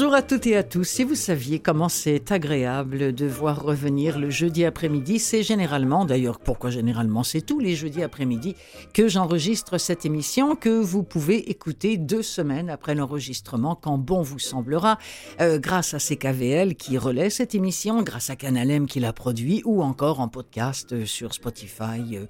[0.00, 0.84] Bonjour à toutes et à tous.
[0.84, 6.38] Si vous saviez comment c'est agréable de voir revenir le jeudi après-midi, c'est généralement, d'ailleurs
[6.38, 8.56] pourquoi généralement, c'est tous les jeudis après-midi
[8.94, 14.38] que j'enregistre cette émission que vous pouvez écouter deux semaines après l'enregistrement quand bon vous
[14.38, 14.98] semblera,
[15.42, 19.82] euh, grâce à CKVL qui relaie cette émission, grâce à Canalem qui la produit ou
[19.82, 22.24] encore en podcast sur Spotify, euh,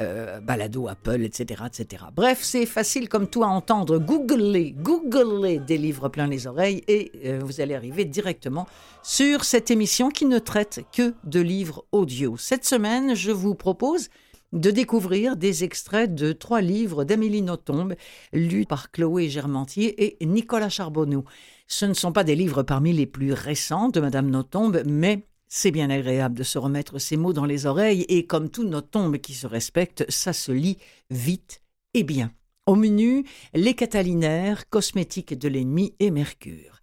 [0.00, 2.04] euh, Balado, Apple, etc., etc.
[2.14, 3.98] Bref, c'est facile comme tout à entendre.
[3.98, 8.66] Googlez, googlez des livres plein les oreilles et euh, vous allez arriver directement
[9.02, 12.36] sur cette émission qui ne traite que de livres audio.
[12.36, 14.08] Cette semaine, je vous propose
[14.52, 17.94] de découvrir des extraits de trois livres d'Amélie Nothomb,
[18.32, 21.24] lus par Chloé Germantier et Nicolas Charbonneau.
[21.66, 25.70] Ce ne sont pas des livres parmi les plus récents de Madame Nothomb, mais c'est
[25.70, 29.34] bien agréable de se remettre ces mots dans les oreilles et comme tout Nothomb qui
[29.34, 30.78] se respecte, ça se lit
[31.10, 31.60] vite
[31.94, 32.32] et bien.
[32.66, 33.24] Au menu,
[33.54, 36.75] les catalinaires, cosmétiques de l'ennemi et Mercure.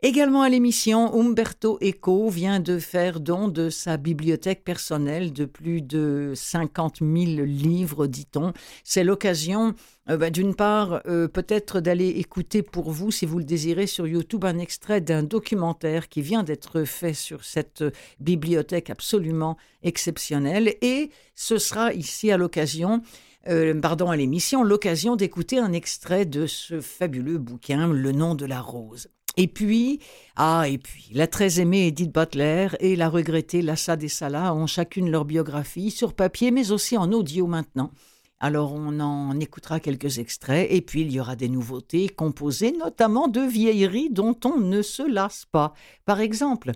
[0.00, 5.82] Également à l'émission, Umberto Eco vient de faire don de sa bibliothèque personnelle de plus
[5.82, 7.10] de 50 000
[7.44, 8.52] livres, dit-on.
[8.84, 9.74] C'est l'occasion,
[10.08, 14.06] euh, bah, d'une part, euh, peut-être d'aller écouter pour vous, si vous le désirez, sur
[14.06, 17.82] YouTube un extrait d'un documentaire qui vient d'être fait sur cette
[18.20, 20.76] bibliothèque absolument exceptionnelle.
[20.80, 23.02] Et ce sera ici à l'occasion
[23.48, 28.60] euh, à l'émission, l'occasion d'écouter un extrait de ce fabuleux bouquin, Le nom de la
[28.60, 29.08] rose.
[29.38, 30.00] Et puis,
[30.34, 35.12] ah, et puis, la très aimée Edith Butler et la regrettée Lassa Dessala ont chacune
[35.12, 37.92] leur biographie sur papier, mais aussi en audio maintenant.
[38.40, 43.28] Alors on en écoutera quelques extraits et puis il y aura des nouveautés composées notamment
[43.28, 45.72] de vieilleries dont on ne se lasse pas.
[46.04, 46.72] Par exemple,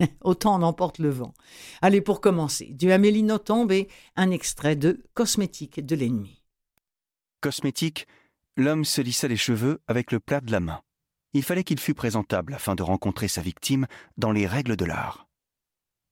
[0.22, 1.32] autant en emporte le vent.
[1.80, 3.68] Allez pour commencer, du Amélie Nothomb
[4.16, 6.42] un extrait de Cosmétique de l'ennemi.
[7.40, 8.06] Cosmétique,
[8.58, 10.82] l'homme se lissa les cheveux avec le plat de la main
[11.34, 13.86] il fallait qu'il fût présentable afin de rencontrer sa victime
[14.16, 15.28] dans les règles de l'art.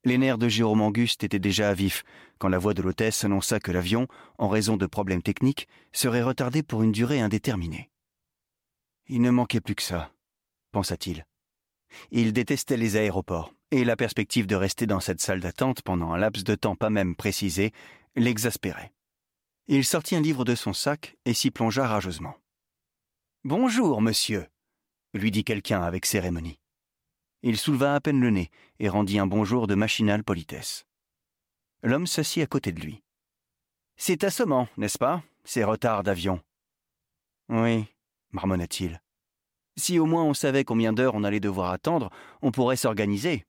[0.05, 2.03] Les nerfs de Jérôme Auguste étaient déjà à vif
[2.39, 6.65] quand la voix de l'hôtesse annonça que l'avion, en raison de problèmes techniques, serait retardé
[6.65, 7.89] pour une durée indéterminée.
[9.07, 10.11] Il ne manquait plus que ça,
[10.73, 11.25] pensa-t-il.
[12.11, 16.19] Il détestait les aéroports, et la perspective de rester dans cette salle d'attente pendant un
[16.19, 17.73] laps de temps pas même précisé
[18.17, 18.93] l'exaspérait.
[19.69, 22.35] Il sortit un livre de son sac et s'y plongea rageusement.
[23.45, 24.47] Bonjour, monsieur,
[25.15, 26.59] lui dit quelqu'un avec cérémonie.
[27.43, 30.87] Il souleva à peine le nez et rendit un bonjour de machinale politesse.
[31.83, 33.03] L'homme s'assit à côté de lui.
[33.97, 36.41] C'est assommant, n'est-ce pas, ces retards d'avion?
[37.49, 37.87] Oui,
[38.31, 39.01] marmonna-t-il.
[39.77, 43.45] Si au moins on savait combien d'heures on allait devoir attendre, on pourrait s'organiser.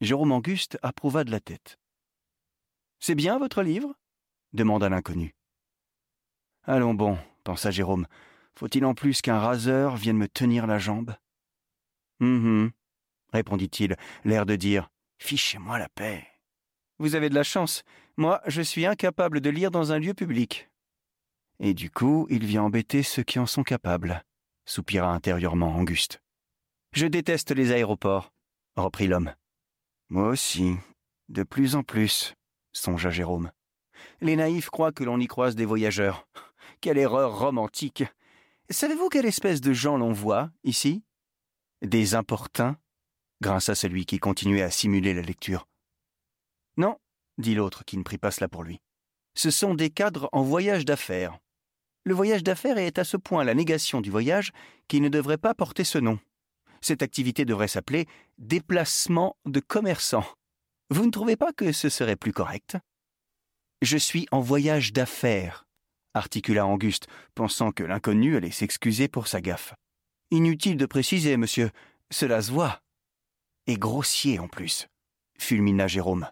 [0.00, 1.78] Jérôme Auguste approuva de la tête.
[3.00, 3.94] C'est bien votre livre?
[4.52, 5.34] demanda l'inconnu.
[6.64, 8.06] Allons bon, pensa Jérôme,
[8.58, 11.14] faut-il en plus qu'un raseur vienne me tenir la jambe?
[12.20, 12.72] Hum
[13.32, 14.88] répondit-il, l'air de dire
[15.18, 16.26] Fichez-moi la paix.
[16.98, 17.84] Vous avez de la chance.
[18.16, 20.70] Moi, je suis incapable de lire dans un lieu public.
[21.60, 24.24] Et du coup, il vient embêter ceux qui en sont capables,
[24.64, 26.20] soupira intérieurement Auguste.
[26.92, 28.32] Je déteste les aéroports,
[28.76, 29.34] reprit l'homme.
[30.08, 30.74] Moi aussi,
[31.28, 32.34] de plus en plus,
[32.72, 33.52] songea Jérôme.
[34.20, 36.26] Les naïfs croient que l'on y croise des voyageurs.
[36.80, 38.04] Quelle erreur romantique.
[38.70, 41.02] Savez-vous quelle espèce de gens l'on voit, ici?
[41.82, 42.76] Des importuns
[43.40, 45.68] grinça celui qui continuait à simuler la lecture.
[46.76, 46.96] Non,
[47.38, 48.80] dit l'autre qui ne prit pas cela pour lui.
[49.34, 51.38] Ce sont des cadres en voyage d'affaires.
[52.04, 54.52] Le voyage d'affaires est à ce point la négation du voyage
[54.88, 56.18] qu'il ne devrait pas porter ce nom.
[56.80, 58.06] Cette activité devrait s'appeler
[58.38, 60.26] déplacement de commerçants.
[60.90, 62.76] Vous ne trouvez pas que ce serait plus correct?
[63.82, 65.67] Je suis en voyage d'affaires,
[66.14, 69.74] articula Auguste, pensant que l'inconnu allait s'excuser pour sa gaffe.
[70.30, 71.70] Inutile de préciser, monsieur,
[72.10, 72.80] cela se voit.
[73.66, 74.88] Et grossier en plus,
[75.38, 76.28] fulmina Jérôme.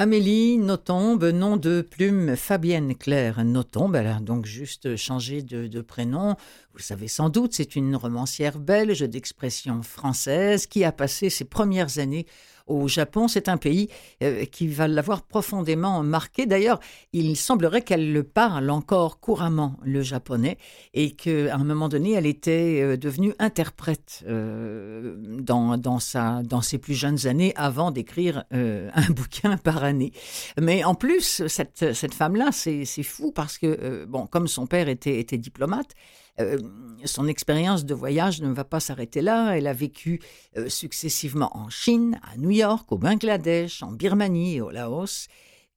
[0.00, 6.36] Amélie Nothomb, nom de plume Fabienne Claire Nothomb, elle a donc juste changé de, prénom.
[6.70, 11.46] Vous le savez sans doute, c'est une romancière belge d'expression française qui a passé ses
[11.46, 12.26] premières années
[12.68, 13.28] au Japon.
[13.28, 13.88] C'est un pays
[14.22, 16.46] euh, qui va l'avoir profondément marqué.
[16.46, 16.80] D'ailleurs,
[17.12, 20.58] il semblerait qu'elle le parle encore couramment, le japonais,
[20.94, 26.94] et qu'à un moment donné, elle était euh, devenue interprète euh, dans, dans, ses plus
[26.94, 30.12] jeunes années avant d'écrire un bouquin par année.
[30.60, 35.18] Mais en plus, cette, cette femme-là, c'est fou parce que, bon, comme son père était,
[35.18, 35.94] était diplomate,
[36.40, 36.58] euh,
[37.04, 39.56] son expérience de voyage ne va pas s'arrêter là.
[39.56, 40.20] Elle a vécu
[40.56, 45.28] euh, successivement en Chine, à New York, au Bangladesh, en Birmanie et au Laos.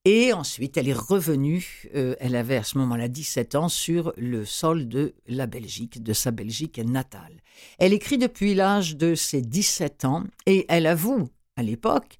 [0.03, 4.45] Et ensuite, elle est revenue, euh, elle avait à ce moment-là 17 ans, sur le
[4.45, 7.41] sol de la Belgique, de sa Belgique natale.
[7.77, 12.17] Elle écrit depuis l'âge de ses 17 ans et elle avoue, à l'époque,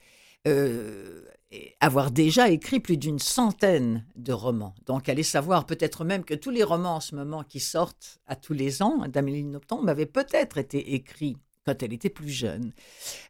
[1.80, 4.75] avoir déjà écrit plus d'une centaine de romans.
[4.86, 8.36] Donc, allez savoir peut-être même que tous les romans en ce moment qui sortent à
[8.36, 12.71] tous les ans d'Amélie Nothomb avaient peut-être été écrits quand elle était plus jeune.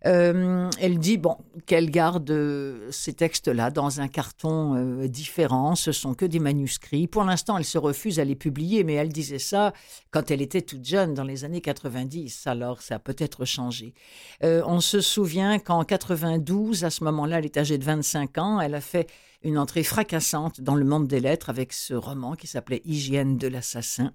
[0.05, 5.75] Euh, elle dit bon qu'elle garde euh, ces textes-là dans un carton euh, différent.
[5.75, 7.07] Ce sont que des manuscrits.
[7.07, 9.73] Pour l'instant, elle se refuse à les publier, mais elle disait ça
[10.11, 12.47] quand elle était toute jeune, dans les années 90.
[12.47, 13.93] Alors, ça a peut-être changé.
[14.41, 18.61] on se souvient qu'en 92, à ce moment-là, elle est âgée de 25 ans.
[18.61, 19.07] Elle a fait
[19.43, 23.47] une entrée fracassante dans le monde des lettres avec ce roman qui s'appelait Hygiène de
[23.47, 24.13] l'assassin.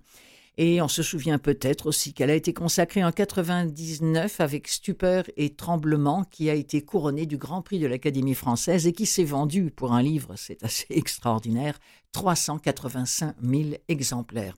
[0.58, 5.50] Et on se souvient peut-être aussi qu'elle a été consacrée en 99 avec Stupeur et
[5.50, 9.70] Tremblement, qui a été couronnée du Grand Prix de l'Académie française et qui s'est vendue
[9.70, 11.78] pour un livre, c'est assez extraordinaire,
[12.12, 14.54] 385 000 exemplaires.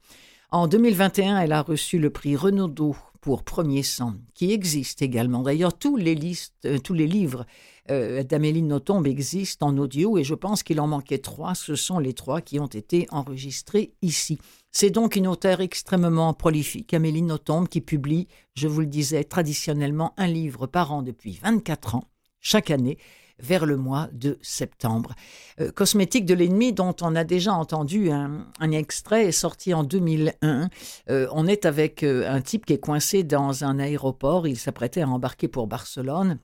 [0.50, 5.42] En 2021, elle a reçu le prix Renaudot pour Premier Sang, qui existe également.
[5.42, 7.44] D'ailleurs, tous les, listes, euh, tous les livres
[7.90, 11.54] euh, d'Amélie Nothomb existent en audio et je pense qu'il en manquait trois.
[11.54, 14.38] Ce sont les trois qui ont été enregistrés ici.
[14.80, 20.14] C'est donc une auteure extrêmement prolifique, Amélie Nothomb, qui publie, je vous le disais, traditionnellement
[20.16, 22.04] un livre par an depuis 24 ans,
[22.38, 22.96] chaque année,
[23.40, 25.16] vers le mois de septembre.
[25.60, 30.68] Euh, Cosmétique de l'ennemi, dont on a déjà entendu un, extrait, est sorti en 2001.
[31.10, 34.46] Euh, on est avec euh, un type qui est coincé dans un aéroport.
[34.46, 36.38] Il s'apprêtait à embarquer pour Barcelone.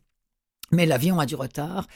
[0.70, 1.86] Mais l'avion a du retard.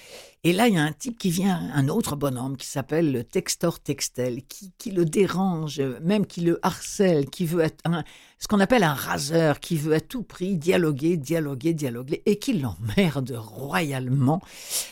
[0.45, 3.25] Et là, il y a un type qui vient, un autre bonhomme qui s'appelle le
[3.25, 8.05] Textor Textel, qui, le dérange, même qui le harcèle, qui veut être un,
[8.39, 12.53] ce qu'on appelle un raseur, qui veut à tout prix dialoguer, dialoguer, dialoguer, et qui
[12.53, 14.41] l'emmerde royalement.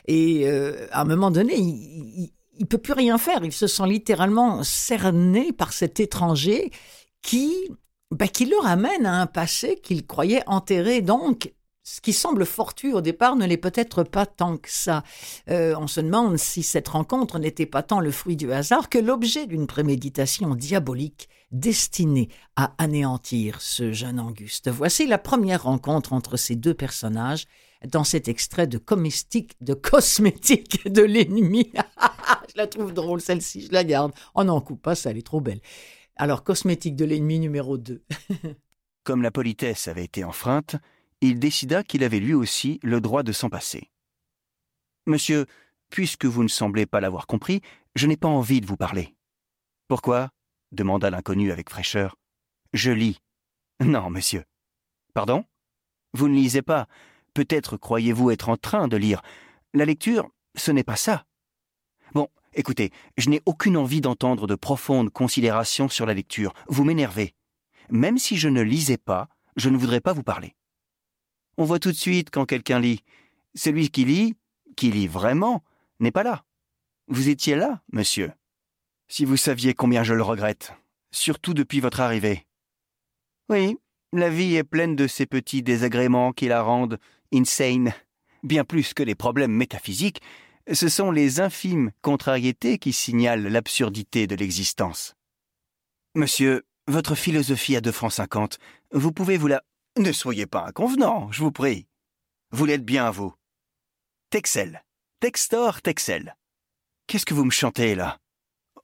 [0.06, 3.44] Et euh, à un moment donné, il, il, peut plus rien faire.
[3.44, 6.72] Il se sent littéralement cerné par cet étranger
[7.22, 7.54] qui,
[8.10, 11.02] bah, qui le ramène à un passé qu'il croyait enterré.
[11.02, 11.52] Donc,
[11.88, 15.04] ce qui semble fortuit au départ ne l'est peut-être pas tant que ça.
[15.48, 18.98] Euh, on se demande si cette rencontre n'était pas tant le fruit du hasard que
[18.98, 24.68] l'objet d'une préméditation diabolique destinée à anéantir ce jeune Auguste.
[24.68, 27.46] Voici la première rencontre entre ces deux personnages
[27.86, 31.70] dans cet extrait de comestique, de cosmétique de l'ennemi.
[32.48, 34.10] je la trouve drôle celle-ci, je la garde.
[34.34, 35.60] On oh n'en coupe pas, ça elle est trop belle.
[36.16, 38.02] Alors cosmétique de l'ennemi numéro 2.
[39.04, 40.74] Comme la politesse avait été enfreinte,
[41.20, 43.90] il décida qu'il avait lui aussi le droit de s'en passer.
[45.06, 45.46] Monsieur,
[45.90, 47.60] puisque vous ne semblez pas l'avoir compris,
[47.94, 49.14] je n'ai pas envie de vous parler.
[49.88, 50.30] Pourquoi?
[50.72, 52.16] demanda l'inconnu avec fraîcheur.
[52.72, 53.20] Je lis.
[53.80, 54.44] Non, monsieur.
[55.14, 55.44] Pardon?
[56.12, 56.88] Vous ne lisez pas.
[57.34, 59.22] Peut-être croyez-vous être en train de lire.
[59.74, 61.24] La lecture, ce n'est pas ça.
[62.14, 66.52] Bon, écoutez, je n'ai aucune envie d'entendre de profondes considérations sur la lecture.
[66.68, 67.34] Vous m'énervez.
[67.90, 70.55] Même si je ne lisais pas, je ne voudrais pas vous parler.
[71.58, 73.02] On voit tout de suite quand quelqu'un lit.
[73.54, 74.34] Celui qui lit,
[74.76, 75.62] qui lit vraiment,
[76.00, 76.44] n'est pas là.
[77.08, 78.32] Vous étiez là, monsieur.
[79.08, 80.72] Si vous saviez combien je le regrette,
[81.10, 82.46] surtout depuis votre arrivée.
[83.48, 83.78] Oui,
[84.12, 86.98] la vie est pleine de ces petits désagréments qui la rendent
[87.32, 87.94] insane.
[88.42, 90.20] Bien plus que les problèmes métaphysiques,
[90.72, 95.14] ce sont les infimes contrariétés qui signalent l'absurdité de l'existence.
[96.14, 98.58] Monsieur, votre philosophie à deux francs cinquante,
[98.92, 99.62] vous pouvez vous la
[99.96, 101.86] ne soyez pas inconvenant, je vous prie.
[102.50, 103.34] Vous l'êtes bien, vous.
[104.30, 104.84] Texel.
[105.20, 106.36] Textor Texel.
[107.06, 108.18] Qu'est-ce que vous me chantez là?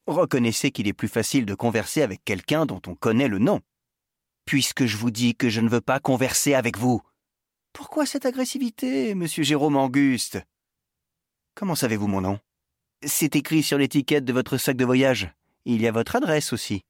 [0.07, 3.61] Reconnaissez qu'il est plus facile de converser avec quelqu'un dont on connaît le nom.
[4.47, 7.02] Puisque je vous dis que je ne veux pas converser avec vous.
[7.73, 10.40] Pourquoi cette agressivité, monsieur Jérôme Auguste?
[11.54, 12.40] Comment savez-vous mon nom?
[13.04, 15.31] C'est écrit sur l'étiquette de votre sac de voyage.
[15.64, 16.83] Il y a votre adresse aussi.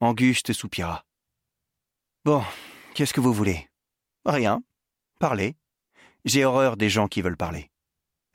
[0.00, 1.04] Auguste soupira.
[2.24, 2.42] Bon,
[2.94, 3.68] Qu'est-ce que vous voulez?
[4.26, 4.62] Rien.
[5.18, 5.56] Parlez.
[6.26, 7.70] J'ai horreur des gens qui veulent parler.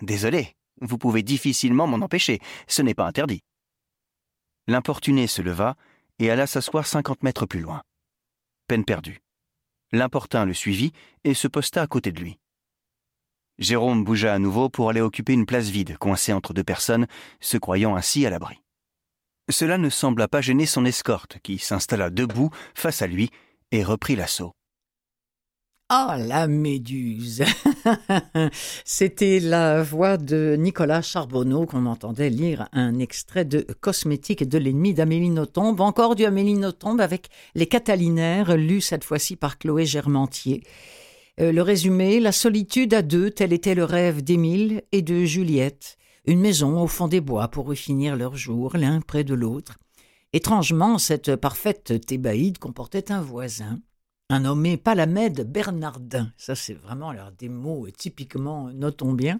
[0.01, 3.43] Désolé, vous pouvez difficilement m'en empêcher, ce n'est pas interdit.
[4.67, 5.75] L'importuné se leva
[6.17, 7.83] et alla s'asseoir cinquante mètres plus loin.
[8.67, 9.21] Peine perdue.
[9.91, 10.91] L'importun le suivit
[11.23, 12.39] et se posta à côté de lui.
[13.59, 17.07] Jérôme bougea à nouveau pour aller occuper une place vide, coincée entre deux personnes,
[17.39, 18.61] se croyant ainsi à l'abri.
[19.49, 23.29] Cela ne sembla pas gêner son escorte, qui s'installa debout face à lui
[23.71, 24.53] et reprit l'assaut.
[25.89, 27.45] Ah, la méduse
[28.83, 34.93] C'était la voix de Nicolas Charbonneau qu'on entendait lire un extrait de Cosmétique de l'ennemi
[34.93, 40.61] d'Amélie Nothomb, encore du Amélie Nothomb avec Les Catalinaires, lu cette fois-ci par Chloé Germantier.
[41.39, 45.97] Euh, le résumé, la solitude à deux, tel était le rêve d'Émile et de Juliette.
[46.25, 49.77] Une maison au fond des bois pour y finir leurs jours, l'un près de l'autre.
[50.37, 53.79] Étrangement, cette parfaite thébaïde comportait un voisin,
[54.29, 56.31] un nommé Palamède Bernardin.
[56.37, 59.39] Ça, c'est vraiment alors, des mots typiquement, notons bien.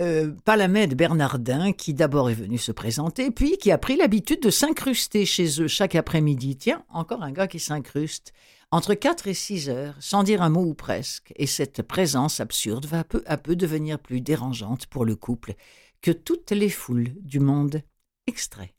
[0.00, 4.50] Euh, Palamède Bernardin, qui d'abord est venu se présenter, puis qui a pris l'habitude de
[4.50, 6.56] s'incruster chez eux chaque après-midi.
[6.56, 8.32] Tiens, encore un gars qui s'incruste.
[8.72, 12.86] Entre quatre et six heures, sans dire un mot ou presque, et cette présence absurde
[12.86, 15.54] va peu à peu devenir plus dérangeante pour le couple
[16.02, 17.82] que toutes les foules du monde.
[18.26, 18.74] Extrait.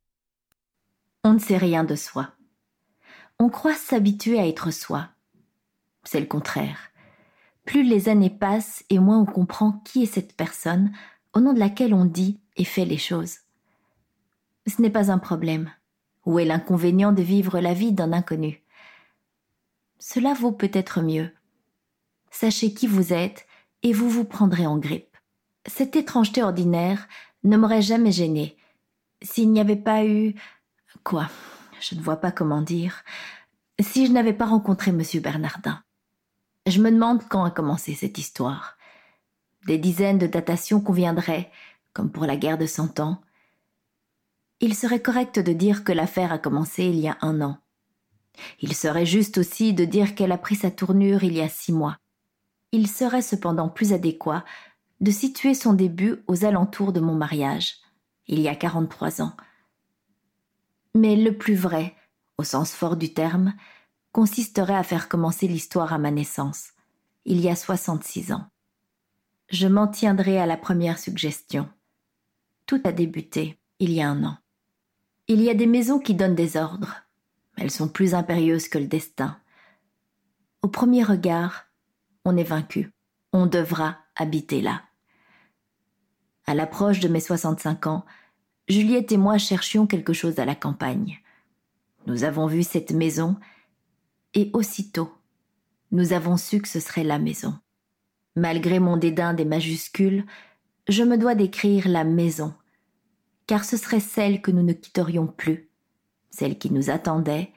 [1.26, 2.30] On ne sait rien de soi.
[3.40, 5.10] On croit s'habituer à être soi
[6.06, 6.92] c'est le contraire.
[7.66, 10.92] Plus les années passent et moins on comprend qui est cette personne
[11.34, 13.40] au nom de laquelle on dit et fait les choses.
[14.68, 15.72] Ce n'est pas un problème.
[16.26, 18.64] Où est l'inconvénient de vivre la vie d'un inconnu?
[20.00, 21.32] Cela vaut peut-être mieux.
[22.32, 23.46] Sachez qui vous êtes
[23.84, 25.18] et vous vous prendrez en grippe.
[25.68, 27.08] Cette étrangeté ordinaire
[27.44, 28.58] ne m'aurait jamais gêné
[29.22, 30.36] s'il n'y avait pas eu.
[31.04, 31.30] Quoi?
[31.80, 33.04] Je ne vois pas comment dire.
[33.80, 35.02] Si je n'avais pas rencontré M.
[35.22, 35.84] Bernardin.
[36.66, 38.78] Je me demande quand a commencé cette histoire.
[39.68, 41.52] Des dizaines de datations conviendraient,
[41.94, 43.22] comme pour la guerre de Cent Ans.
[44.62, 47.58] Il serait correct de dire que l'affaire a commencé il y a un an.
[48.60, 51.72] Il serait juste aussi de dire qu'elle a pris sa tournure il y a six
[51.72, 51.98] mois.
[52.72, 54.44] Il serait cependant plus adéquat
[55.02, 57.76] de situer son début aux alentours de mon mariage,
[58.28, 59.34] il y a quarante-trois ans.
[60.96, 61.94] Mais le plus vrai,
[62.38, 63.54] au sens fort du terme,
[64.14, 66.70] consisterait à faire commencer l'histoire à ma naissance,
[67.26, 68.48] il y a 66 ans.
[69.50, 71.68] Je m'en tiendrai à la première suggestion.
[72.66, 74.38] Tout a débuté il y a un an.
[75.28, 77.04] Il y a des maisons qui donnent des ordres.
[77.58, 79.38] Elles sont plus impérieuses que le destin.
[80.62, 81.66] Au premier regard,
[82.24, 82.92] on est vaincu.
[83.34, 84.82] On devra habiter là.
[86.46, 88.06] À l'approche de mes 65 ans,
[88.68, 91.20] Juliette et moi cherchions quelque chose à la campagne.
[92.08, 93.36] Nous avons vu cette maison
[94.34, 95.14] et aussitôt,
[95.92, 97.58] nous avons su que ce serait la maison.
[98.36, 100.26] Malgré mon dédain des majuscules,
[100.88, 102.54] je me dois d'écrire la maison,
[103.48, 105.70] car ce serait celle que nous ne quitterions plus,
[106.32, 107.52] celle qui nous attendait,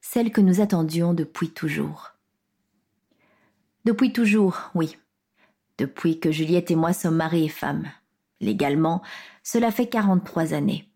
[0.00, 2.12] celle que nous attendions depuis toujours.
[3.84, 4.96] Depuis toujours, oui.
[5.78, 7.90] Depuis que Juliette et moi sommes mari et femme.
[8.42, 9.02] Légalement,
[9.42, 10.90] cela fait 43 années.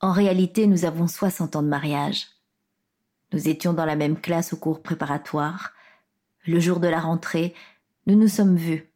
[0.00, 2.28] En réalité, nous avons 60 ans de mariage.
[3.32, 5.72] Nous étions dans la même classe au cours préparatoire.
[6.46, 7.52] Le jour de la rentrée,
[8.06, 8.88] nous nous sommes vus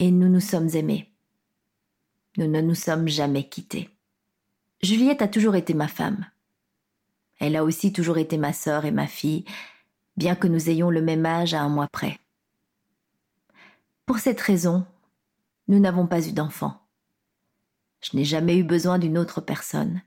[0.00, 1.12] et nous nous sommes aimés.
[2.36, 3.88] Nous ne nous sommes jamais quittés.
[4.82, 6.26] Juliette a toujours été ma femme.
[7.38, 9.44] Elle a aussi toujours été ma sœur et ma fille,
[10.16, 12.18] bien que nous ayons le même âge à un mois près.
[14.04, 14.84] Pour cette raison,
[15.68, 16.80] nous n'avons pas eu d'enfant.
[18.00, 20.02] Je n'ai jamais eu besoin d'une autre personne.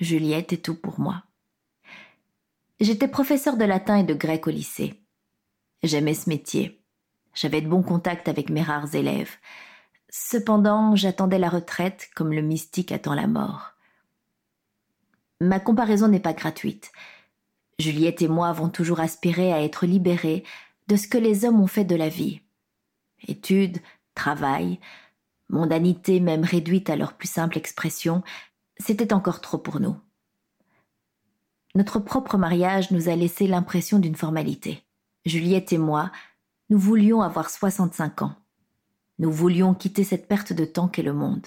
[0.00, 1.22] Juliette est tout pour moi.
[2.80, 5.00] J'étais professeur de latin et de grec au lycée.
[5.82, 6.82] J'aimais ce métier.
[7.34, 9.36] J'avais de bons contacts avec mes rares élèves.
[10.08, 13.72] Cependant, j'attendais la retraite comme le mystique attend la mort.
[15.40, 16.92] Ma comparaison n'est pas gratuite.
[17.78, 20.44] Juliette et moi avons toujours aspiré à être libérés
[20.88, 22.40] de ce que les hommes ont fait de la vie.
[23.28, 23.78] Études,
[24.16, 24.80] travail,
[25.48, 28.24] mondanité même réduite à leur plus simple expression,
[28.78, 29.96] c'était encore trop pour nous
[31.76, 34.82] notre propre mariage nous a laissé l'impression d'une formalité.
[35.26, 36.10] Juliette et moi,
[36.70, 38.34] nous voulions avoir 65 ans.
[39.18, 41.46] Nous voulions quitter cette perte de temps qu'est le monde.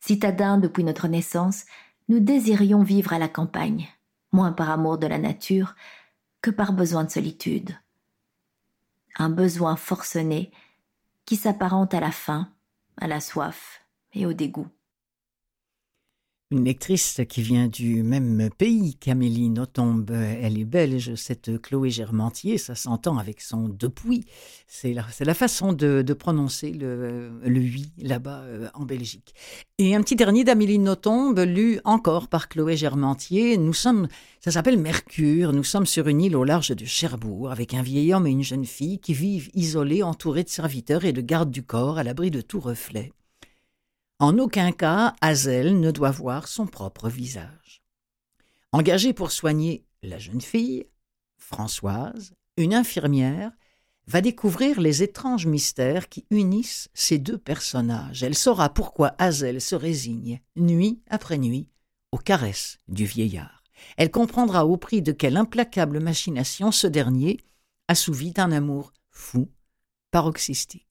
[0.00, 1.64] Citadins depuis notre naissance,
[2.10, 3.88] nous désirions vivre à la campagne,
[4.30, 5.74] moins par amour de la nature
[6.42, 7.74] que par besoin de solitude.
[9.16, 10.52] Un besoin forcené
[11.28, 12.48] qui s'apparente à la faim,
[12.96, 13.82] à la soif
[14.14, 14.66] et au dégoût.
[16.50, 20.06] Une lectrice qui vient du même pays qu'Amélie Nothomb.
[20.08, 24.24] Elle est belge, cette Chloé Germantier, ça s'entend avec son depuis.
[24.66, 29.34] C'est la, façon de, prononcer le, le oui là-bas euh, en Belgique.
[29.76, 33.58] Et un petit dernier d'Amélie Nothomb, lu encore par Chloé Germantier.
[33.58, 34.08] Nous sommes,
[34.40, 35.52] ça s'appelle Mercure.
[35.52, 38.42] Nous sommes sur une île au large de Cherbourg avec un vieil homme et une
[38.42, 42.30] jeune fille qui vivent isolés, entourés de serviteurs et de gardes du corps à l'abri
[42.30, 43.12] de tout reflet.
[44.20, 47.82] En aucun cas, Hazel ne doit voir son propre visage.
[48.72, 50.86] Engagée pour soigner la jeune fille,
[51.36, 53.52] Françoise, une infirmière,
[54.08, 58.24] va découvrir les étranges mystères qui unissent ces deux personnages.
[58.24, 61.68] Elle saura pourquoi Hazel se résigne, nuit après nuit,
[62.10, 63.62] aux caresses du vieillard.
[63.96, 67.38] Elle comprendra au prix de quelle implacable machination ce dernier
[67.86, 69.48] assouvit un amour fou,
[70.10, 70.87] paroxystique.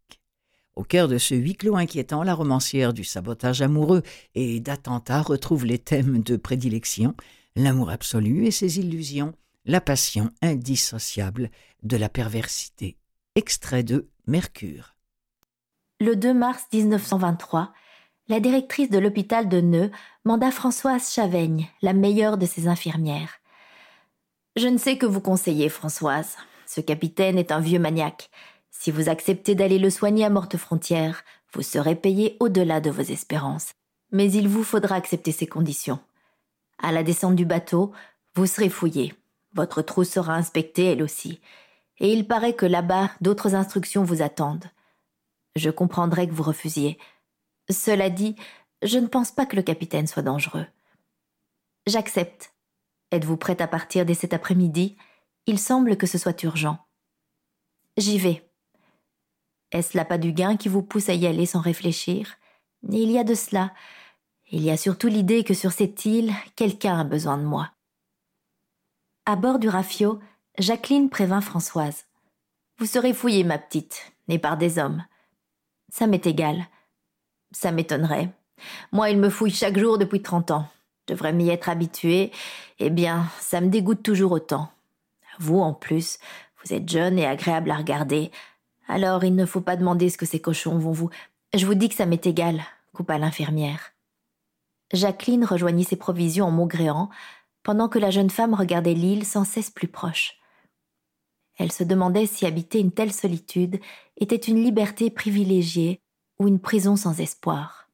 [0.78, 4.04] Au cœur de ce huis clos inquiétant, la romancière du sabotage amoureux
[4.36, 7.16] et d'attentat retrouve les thèmes de prédilection,
[7.56, 9.34] l'amour absolu et ses illusions,
[9.66, 11.50] la passion indissociable
[11.82, 12.96] de la perversité.
[13.34, 14.94] Extrait de Mercure.
[16.00, 17.74] Le 2 mars 1923,
[18.28, 19.90] la directrice de l'hôpital de Neu
[20.26, 23.40] manda Françoise Chaveigne, la meilleure de ses infirmières.
[24.56, 26.38] Je ne sais que vous conseiller, Françoise.
[26.68, 28.30] Ce capitaine est un vieux maniaque.
[28.80, 33.02] Si vous acceptez d'aller le soigner à morte frontière, vous serez payé au-delà de vos
[33.02, 33.74] espérances.
[34.12, 36.00] Mais il vous faudra accepter ces conditions.
[36.78, 37.92] À la descente du bateau,
[38.36, 39.16] vous serez fouillé.
[39.56, 41.42] Votre trousse sera inspectée elle aussi.
[41.98, 44.70] Et il paraît que là-bas, d'autres instructions vous attendent.
[45.56, 47.00] Je comprendrai que vous refusiez.
[47.72, 48.36] Cela dit,
[48.84, 50.68] je ne pense pas que le capitaine soit dangereux.
[51.88, 52.54] J'accepte.
[53.12, 54.98] Êtes-vous prête à partir dès cet après-midi?
[55.48, 56.78] Il semble que ce soit urgent.
[57.98, 58.47] J'y vais.
[59.72, 62.38] Est-ce pas du gain qui vous pousse à y aller sans réfléchir?
[62.90, 63.74] Il y a de cela.
[64.50, 67.72] Il y a surtout l'idée que sur cette île, quelqu'un a besoin de moi.
[69.26, 70.20] À bord du rafio,
[70.58, 72.06] Jacqueline prévint Françoise.
[72.78, 75.04] Vous serez fouillée, ma petite, et par des hommes.
[75.90, 76.66] Ça m'est égal.
[77.52, 78.30] Ça m'étonnerait.
[78.92, 80.68] Moi, il me fouille chaque jour depuis trente ans.
[81.08, 82.32] Je devrais m'y être habituée.
[82.80, 84.72] Eh bien, ça me dégoûte toujours autant.
[85.40, 86.20] Vous, en plus,
[86.64, 88.32] vous êtes jeune et agréable à regarder,
[88.88, 91.10] alors il ne faut pas demander ce que ces cochons vont vous.
[91.54, 92.62] Je vous dis que ça m'est égal,
[92.94, 93.94] coupa l'infirmière.
[94.94, 97.10] Jacqueline rejoignit ses provisions en maugréant,
[97.64, 100.40] pendant que la jeune femme regardait l'île sans cesse plus proche.
[101.58, 103.80] Elle se demandait si habiter une telle solitude
[104.16, 106.00] était une liberté privilégiée
[106.40, 107.90] ou une prison sans espoir.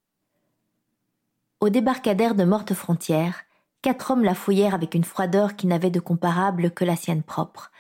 [1.60, 3.44] Au débarcadère de Morte Frontière,
[3.82, 7.72] quatre hommes la fouillèrent avec une froideur qui n'avait de comparable que la sienne propre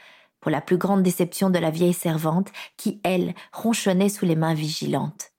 [0.43, 4.53] pour la plus grande déception de la vieille servante, qui, elle, ronchonnait sous les mains
[4.53, 5.31] vigilantes.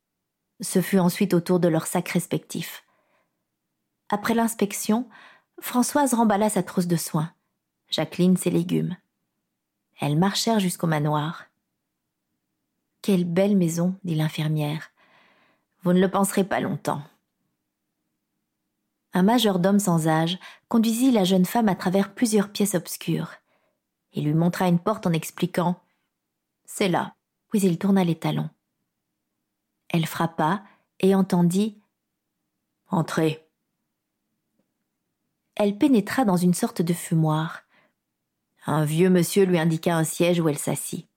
[0.62, 2.84] Ce fut ensuite au tour de leurs sacs respectifs.
[4.08, 5.06] Après l'inspection,
[5.60, 7.30] Françoise remballa sa trousse de soins,
[7.90, 8.96] Jacqueline ses légumes.
[10.00, 11.44] Elles marchèrent jusqu'au manoir.
[13.02, 14.90] Quelle belle maison, dit l'infirmière.
[15.82, 17.02] Vous ne le penserez pas longtemps.
[19.12, 20.38] Un majordome sans âge
[20.68, 23.32] conduisit la jeune femme à travers plusieurs pièces obscures.
[24.14, 25.80] Il lui montra une porte en expliquant
[26.64, 27.14] C'est là.
[27.48, 28.50] Puis il tourna les talons.
[29.88, 30.64] Elle frappa
[31.00, 31.80] et entendit
[32.88, 33.46] Entrez.
[35.56, 37.62] Elle pénétra dans une sorte de fumoir.
[38.66, 41.08] Un vieux monsieur lui indiqua un siège où elle s'assit.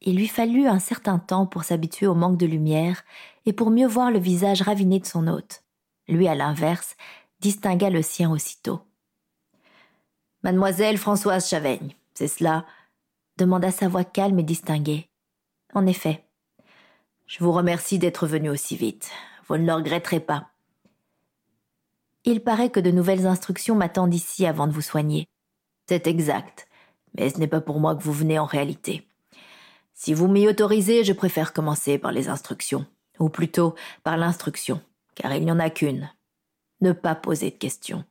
[0.00, 3.02] Il lui fallut un certain temps pour s'habituer au manque de lumière
[3.46, 5.62] et pour mieux voir le visage raviné de son hôte.
[6.08, 6.96] Lui, à l'inverse,
[7.40, 8.82] distingua le sien aussitôt.
[10.44, 12.66] Mademoiselle Françoise Chaveigne, c'est cela
[13.38, 15.08] demanda sa voix calme et distinguée.
[15.72, 16.22] En effet.
[17.26, 19.10] Je vous remercie d'être venu aussi vite.
[19.48, 20.50] Vous ne le regretterez pas.
[22.24, 25.26] Il paraît que de nouvelles instructions m'attendent ici avant de vous soigner.
[25.88, 26.68] C'est exact,
[27.14, 29.08] mais ce n'est pas pour moi que vous venez en réalité.
[29.94, 32.84] Si vous m'y autorisez, je préfère commencer par les instructions,
[33.18, 34.82] ou plutôt par l'instruction,
[35.14, 36.10] car il n'y en a qu'une.
[36.82, 38.04] Ne pas poser de questions.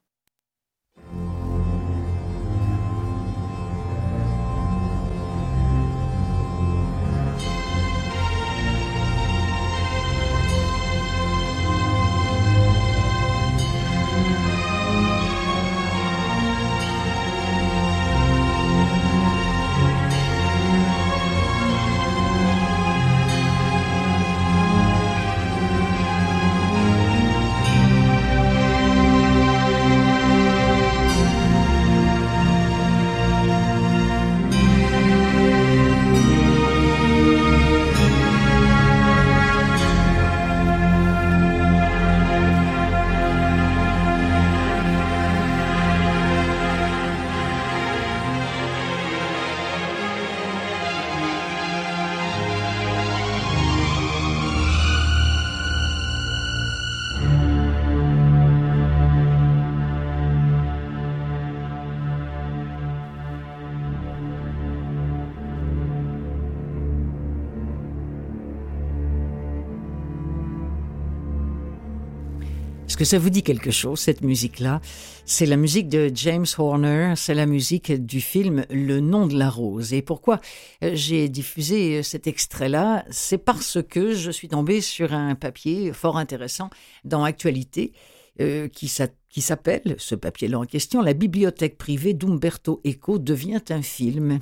[73.03, 74.79] Que ça vous dit quelque chose, cette musique-là?
[75.25, 79.49] C'est la musique de James Horner, c'est la musique du film Le nom de la
[79.49, 79.91] rose.
[79.91, 80.39] Et pourquoi
[80.85, 83.03] euh, j'ai diffusé euh, cet extrait-là?
[83.09, 86.69] C'est parce que je suis tombée sur un papier fort intéressant
[87.03, 87.91] dans Actualité
[88.39, 94.39] euh, qui s'appelle, ce papier-là en question, La bibliothèque privée d'Umberto Eco devient un film,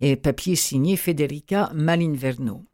[0.00, 2.64] et papier signé Federica Malinverno.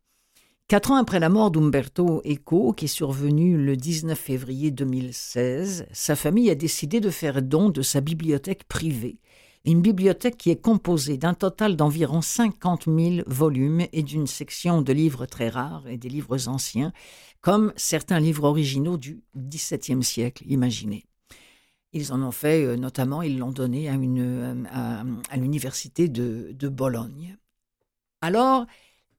[0.71, 6.15] Quatre ans après la mort d'Umberto Eco, qui est survenue le 19 février 2016, sa
[6.15, 9.19] famille a décidé de faire don de sa bibliothèque privée.
[9.65, 14.93] Une bibliothèque qui est composée d'un total d'environ 50 000 volumes et d'une section de
[14.93, 16.93] livres très rares et des livres anciens,
[17.41, 21.05] comme certains livres originaux du XVIIe siècle, imaginez.
[21.93, 26.69] Ils en ont fait, euh, notamment, ils l'ont donné à, une, à, l'université de, de
[26.69, 27.39] Bologne.
[28.21, 28.67] Alors,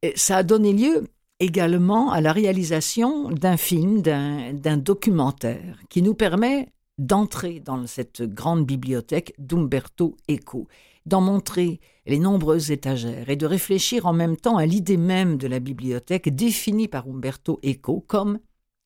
[0.06, 1.04] euh, ça a donné lieu
[1.42, 8.66] également à la réalisation d'un film, d'un documentaire, qui nous permet d'entrer dans cette grande
[8.66, 10.68] bibliothèque d'Umberto Eco,
[11.08, 15.48] d'en montrer les nombreuses étagères et de réfléchir en même temps à l'idée même de
[15.48, 18.40] la bibliothèque définie par Umberto Eco comme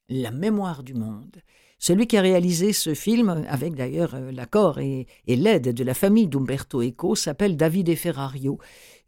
[0.10, 1.42] la mémoire du monde.
[1.78, 6.28] Celui qui a réalisé ce film, avec d'ailleurs euh, l'accord et, l'aide de la famille
[6.28, 8.60] d'Umberto Eco, s'appelle Davide Ferrario.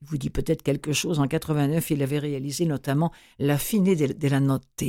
[0.01, 1.19] Il vous dit peut-être quelque chose.
[1.19, 4.83] En 89, il avait réalisé notamment La fine de, la notte.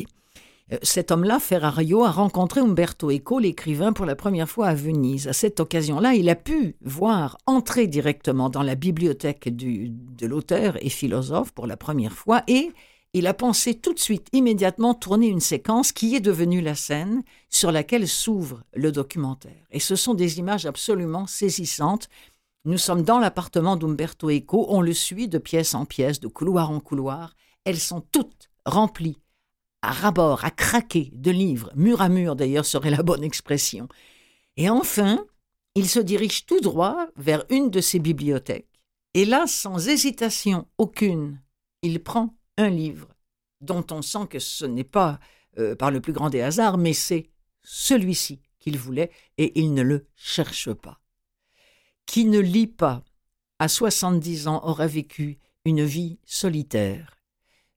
[0.73, 5.29] Euh, cet homme-là, Ferrario, a rencontré Umberto Eco, l'écrivain, pour la première fois à Venise.
[5.29, 10.91] À cette occasion-là, il a pu voir entrer directement dans la bibliothèque de l'auteur et
[10.91, 12.71] philosophe pour la première fois et
[13.15, 17.23] il a pensé tout de suite, immédiatement, tourner une séquence qui est devenue la scène
[17.49, 19.67] sur laquelle s'ouvre le documentaire.
[19.71, 22.09] Et ce sont des images absolument saisissantes.
[22.65, 26.71] Nous sommes dans l'appartement d'Umberto Eco, on le suit de pièce en pièce, de couloir
[26.71, 27.35] en couloir.
[27.65, 29.19] Elles sont toutes remplies,
[29.81, 33.89] à rabord, à craquer de livres, mur à mur d'ailleurs serait la bonne expression.
[34.57, 35.25] Et enfin,
[35.75, 38.69] il se dirige tout droit vers une de ces bibliothèques.
[39.15, 41.41] Et là, sans hésitation aucune,
[41.83, 43.09] il prend un livre
[43.63, 45.19] dont on sent que ce n'est pas
[45.59, 47.31] euh, par le plus grand des hasards, mais c'est
[47.63, 51.01] celui-ci qu'il voulait et il ne le cherche pas.
[52.07, 53.05] Qui ne lit pas
[53.59, 57.19] à 70 ans aura vécu une vie solitaire.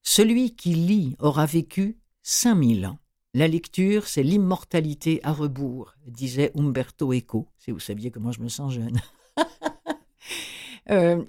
[0.01, 2.99] Celui qui lit aura vécu 5000 ans.
[3.33, 8.49] La lecture, c'est l'immortalité à rebours, disait Umberto Eco, si vous saviez comment je me
[8.49, 8.99] sens jeune.
[10.89, 11.23] euh,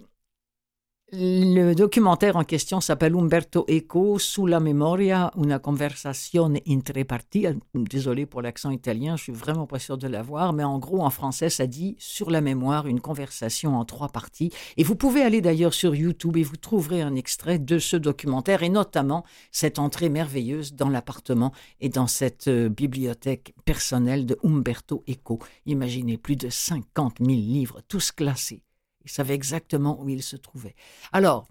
[1.14, 7.46] le documentaire en question s'appelle Umberto Eco, Sulla memoria, una conversazione in tre parti.
[7.74, 11.10] Désolé pour l'accent italien, je suis vraiment pas sûr de l'avoir, mais en gros, en
[11.10, 14.52] français, ça dit Sur la mémoire, une conversation en trois parties.
[14.78, 18.62] Et vous pouvez aller d'ailleurs sur YouTube et vous trouverez un extrait de ce documentaire
[18.62, 25.04] et notamment cette entrée merveilleuse dans l'appartement et dans cette euh, bibliothèque personnelle de Umberto
[25.06, 25.40] Eco.
[25.66, 28.62] Imaginez plus de 50 000 livres, tous classés
[29.04, 30.74] il savait exactement où il se trouvait.
[31.12, 31.46] Alors,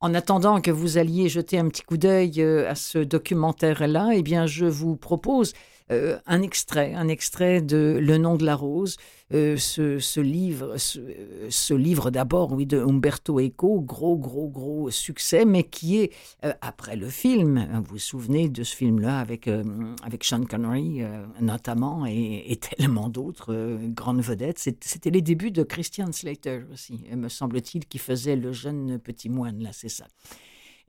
[0.00, 4.22] en attendant que vous alliez jeter un petit coup d'œil euh, à ce documentaire-là, eh
[4.22, 5.52] bien, je vous propose
[5.90, 8.96] euh, un extrait, un extrait de Le nom de la rose,
[9.32, 15.64] euh, ce, livre, ce, livre d'abord, oui, de Umberto Eco, gros, gros, gros succès, mais
[15.64, 16.12] qui est,
[16.44, 19.48] euh, après le film, hein, vous vous souvenez de ce film-là avec,
[20.02, 21.02] avec Sean Connery,
[21.40, 27.86] notamment, et, tellement d'autres grandes vedettes, c'était les débuts de Christian Slater aussi, me semble-t-il,
[27.86, 30.06] qui faisait le jeune petit moine, là, c'est ça.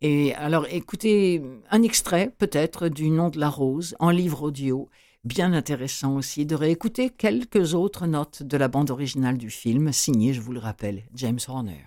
[0.04, 4.90] Et alors, écoutez un extrait peut-être du Nom de la Rose en livre audio,
[5.24, 10.34] bien intéressant aussi de réécouter quelques autres notes de la bande originale du film, signée,
[10.34, 11.86] je vous le rappelle, James Horner.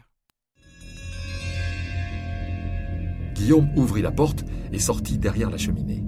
[3.35, 6.05] Guillaume ouvrit la porte et sortit derrière la cheminée.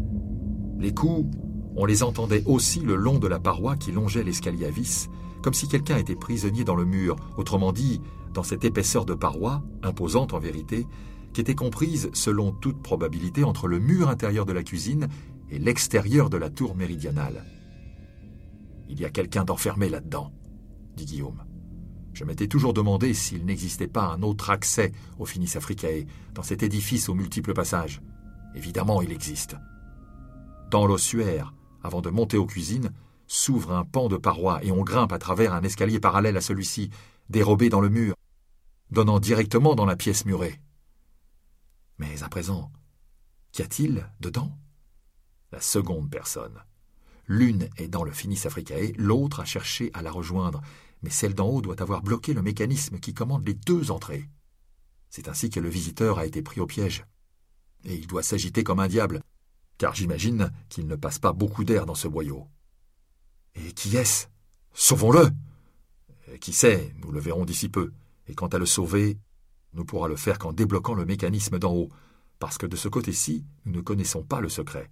[0.78, 1.26] Les coups,
[1.74, 5.08] on les entendait aussi le long de la paroi qui longeait l'escalier à vis,
[5.42, 8.00] comme si quelqu'un était prisonnier dans le mur, autrement dit,
[8.32, 10.86] dans cette épaisseur de paroi, imposante en vérité,
[11.36, 15.06] qui était comprise, selon toute probabilité, entre le mur intérieur de la cuisine
[15.50, 17.44] et l'extérieur de la tour méridionale.
[18.88, 20.32] Il y a quelqu'un d'enfermé là-dedans,
[20.96, 21.44] dit Guillaume.
[22.14, 26.62] Je m'étais toujours demandé s'il n'existait pas un autre accès au Finis Africae, dans cet
[26.62, 28.00] édifice aux multiples passages.
[28.54, 29.56] Évidemment, il existe.
[30.70, 32.92] Dans l'ossuaire, avant de monter aux cuisines,
[33.26, 36.88] s'ouvre un pan de paroi et on grimpe à travers un escalier parallèle à celui-ci,
[37.28, 38.14] dérobé dans le mur,
[38.90, 40.62] donnant directement dans la pièce murée.
[41.98, 42.70] Mais à présent,
[43.52, 44.56] qu'y a-t-il dedans?
[45.52, 46.62] La seconde personne.
[47.26, 50.60] L'une est dans le Finis Africae, l'autre a cherché à la rejoindre,
[51.02, 54.28] mais celle d'en haut doit avoir bloqué le mécanisme qui commande les deux entrées.
[55.10, 57.04] C'est ainsi que le visiteur a été pris au piège.
[57.84, 59.22] Et il doit s'agiter comme un diable,
[59.78, 62.48] car j'imagine qu'il ne passe pas beaucoup d'air dans ce boyau.
[63.54, 64.26] Et qui est-ce?
[64.72, 65.30] Sauvons-le
[66.40, 67.92] Qui sait, nous le verrons d'ici peu,
[68.26, 69.18] et quant à le sauver,
[69.76, 71.90] nous pourra le faire qu'en débloquant le mécanisme d'en haut,
[72.38, 74.90] parce que de ce côté-ci, nous ne connaissons pas le secret.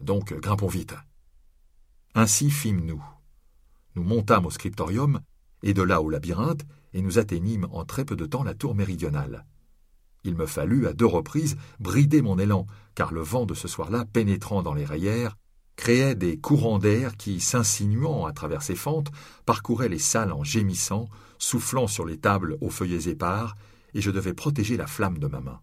[0.00, 0.94] Donc, grimpons vite.
[2.14, 3.02] Ainsi fîmes-nous.
[3.94, 5.20] Nous montâmes au scriptorium,
[5.62, 8.74] et de là au labyrinthe, et nous atteignîmes en très peu de temps la tour
[8.74, 9.46] méridionale.
[10.24, 14.04] Il me fallut à deux reprises brider mon élan, car le vent de ce soir-là,
[14.04, 15.36] pénétrant dans les rayères,
[15.76, 19.10] créait des courants d'air qui, s'insinuant à travers ces fentes,
[19.44, 23.56] parcouraient les salles en gémissant, soufflant sur les tables aux feuillets épars,
[23.96, 25.62] et je devais protéger la flamme de ma main.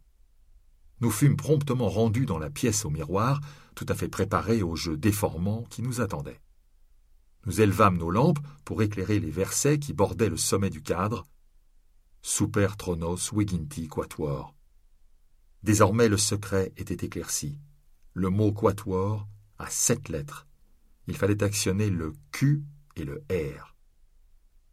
[1.01, 3.39] Nous fûmes promptement rendus dans la pièce au miroir,
[3.75, 6.41] tout à fait préparés au jeu déformant qui nous attendait.
[7.45, 11.27] Nous élevâmes nos lampes pour éclairer les versets qui bordaient le sommet du cadre.
[12.23, 14.55] Super Tronos Wiginti Quatuor.
[15.61, 17.59] Désormais le secret était éclairci.
[18.13, 19.27] Le mot Quatuor
[19.59, 20.47] a sept lettres.
[21.05, 22.63] Il fallait actionner le Q
[22.95, 23.75] et le R.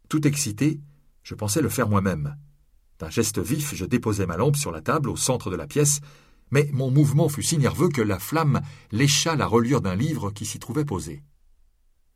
[0.09, 0.81] Tout excité,
[1.21, 2.37] je pensais le faire moi-même.
[3.01, 6.01] D'un geste vif, je déposai ma lampe sur la table au centre de la pièce,
[6.51, 8.61] mais mon mouvement fut si nerveux que la flamme
[8.91, 11.23] lécha la reliure d'un livre qui s'y trouvait posé.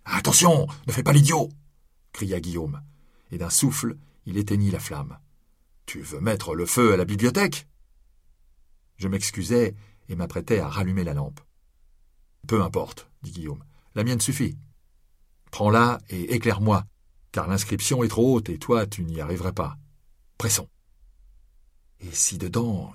[0.04, 1.50] Attention, ne fais pas l'idiot
[2.14, 2.84] cria Guillaume,
[3.32, 5.18] et d'un souffle, il éteignit la flamme.
[5.88, 7.68] Tu veux mettre le feu à la bibliothèque?
[8.98, 9.76] Je m'excusai
[10.08, 11.42] et m'apprêtai à rallumer la lampe.
[12.48, 13.64] Peu importe, dit Guillaume,
[13.96, 14.56] la mienne suffit.
[15.50, 16.86] Prends-la et éclaire-moi,
[17.32, 19.78] car l'inscription est trop haute et toi tu n'y arriverais pas.
[20.38, 20.70] Pressons.
[22.06, 22.94] Et si dedans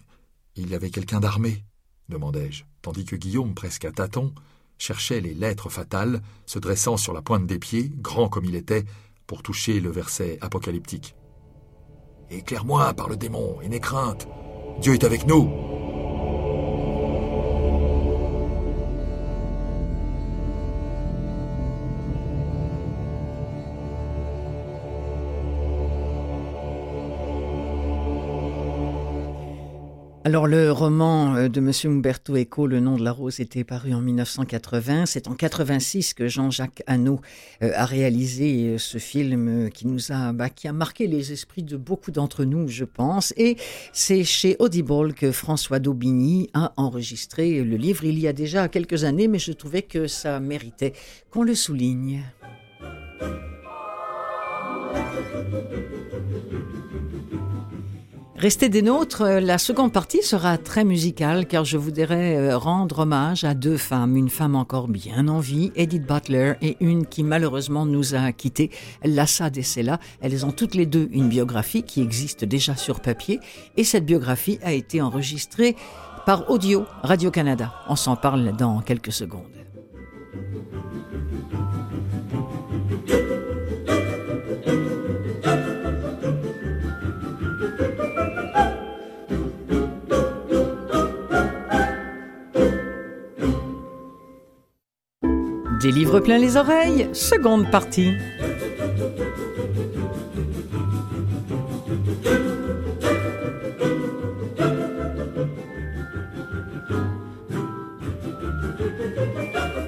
[0.56, 1.64] il y avait quelqu'un d'armé
[2.08, 4.34] demandai-je, tandis que Guillaume, presque à tâtons,
[4.78, 8.84] cherchait les lettres fatales, se dressant sur la pointe des pieds, grand comme il était,
[9.26, 11.14] pour toucher le verset apocalyptique.
[12.30, 14.26] Éclaire-moi par le démon, et n'aie crainte.
[14.80, 15.79] Dieu est avec nous.
[30.30, 31.72] Alors le roman euh, de M.
[31.86, 35.06] Umberto Eco, Le nom de la rose, était paru en 1980.
[35.06, 37.20] C'est en 86 que Jean-Jacques Hano
[37.64, 41.64] euh, a réalisé euh, ce film qui nous a, bah, qui a marqué les esprits
[41.64, 43.34] de beaucoup d'entre nous, je pense.
[43.36, 43.56] Et
[43.92, 49.02] c'est chez Audible que François Daubigny a enregistré le livre il y a déjà quelques
[49.02, 50.92] années, mais je trouvais que ça méritait
[51.32, 52.22] qu'on le souligne.
[58.40, 63.00] Restez des nôtres, euh, la seconde partie sera très musicale car je voudrais euh, rendre
[63.00, 67.22] hommage à deux femmes, une femme encore bien en vie, Edith Butler, et une qui
[67.22, 68.70] malheureusement nous a quittés,
[69.04, 70.00] Lassa Dessela.
[70.22, 73.40] Elles ont toutes les deux une biographie qui existe déjà sur papier
[73.76, 75.76] et cette biographie a été enregistrée
[76.24, 77.74] par Audio Radio-Canada.
[77.88, 79.42] On s'en parle dans quelques secondes.
[95.80, 98.12] Des livres plein les oreilles, seconde partie.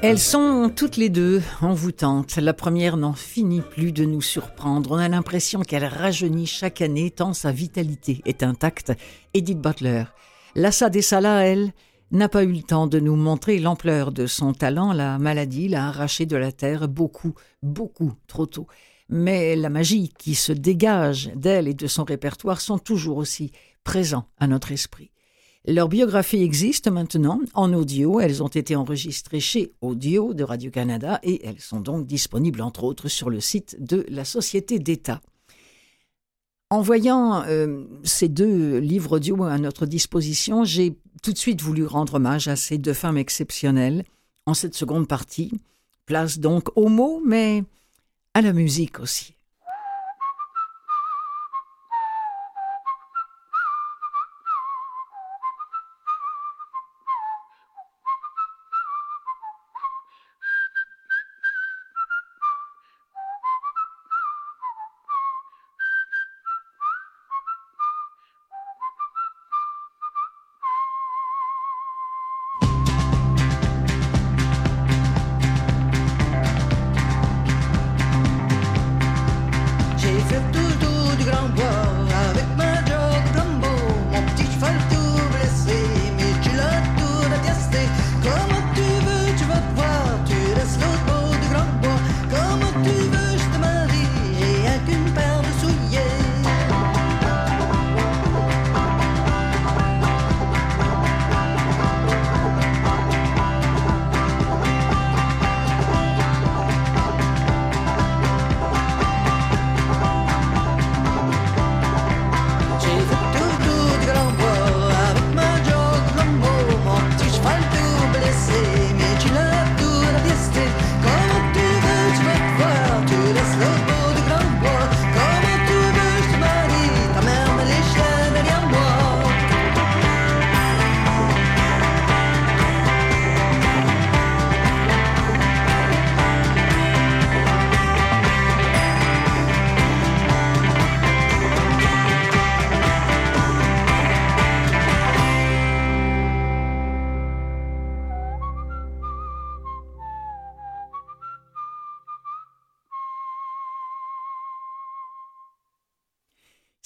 [0.00, 2.36] Elles sont toutes les deux envoûtantes.
[2.36, 4.92] La première n'en finit plus de nous surprendre.
[4.92, 8.92] On a l'impression qu'elle rajeunit chaque année tant sa vitalité est intacte.
[9.34, 10.04] Edith Butler.
[10.54, 11.72] Lassa Dessala, elle,
[12.12, 14.92] n'a pas eu le temps de nous montrer l'ampleur de son talent.
[14.92, 18.66] La maladie l'a arraché de la terre beaucoup, beaucoup trop tôt.
[19.08, 23.50] Mais la magie qui se dégage d'elle et de son répertoire sont toujours aussi
[23.82, 25.10] présents à notre esprit.
[25.66, 28.20] Leurs biographies existent maintenant en audio.
[28.20, 33.08] Elles ont été enregistrées chez Audio de Radio-Canada et elles sont donc disponibles entre autres
[33.08, 35.20] sur le site de la Société d'État.
[36.72, 41.84] En voyant euh, ces deux livres audio à notre disposition, j'ai tout de suite voulu
[41.84, 44.04] rendre hommage à ces deux femmes exceptionnelles
[44.46, 45.52] en cette seconde partie.
[46.06, 47.62] Place donc aux mots, mais
[48.32, 49.34] à la musique aussi.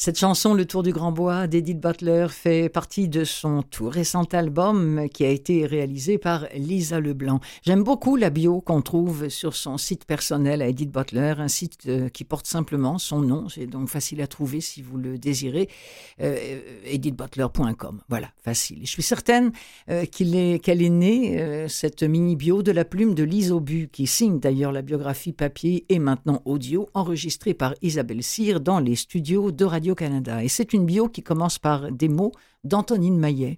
[0.06, 4.22] Cette chanson, Le Tour du Grand Bois d'Edith Butler, fait partie de son tout récent
[4.30, 7.40] album qui a été réalisé par Lisa Leblanc.
[7.64, 11.78] J'aime beaucoup la bio qu'on trouve sur son site personnel à Edith Butler, un site
[11.88, 13.48] euh, qui porte simplement son nom.
[13.48, 15.68] C'est donc facile à trouver si vous le désirez.
[16.20, 18.00] Euh, edithbutler.com.
[18.08, 18.82] Voilà, facile.
[18.82, 19.50] je suis certaine
[19.90, 24.70] euh, qu'elle est, née, cette mini-bio, de la plume de Lise Aubu, qui signe d'ailleurs
[24.70, 29.95] la biographie papier et maintenant audio, enregistrée par Isabelle Cyr dans les studios de Radio
[29.96, 32.30] canada Et c'est une bio qui commence par des mots
[32.62, 33.56] d'Antonine Maillet.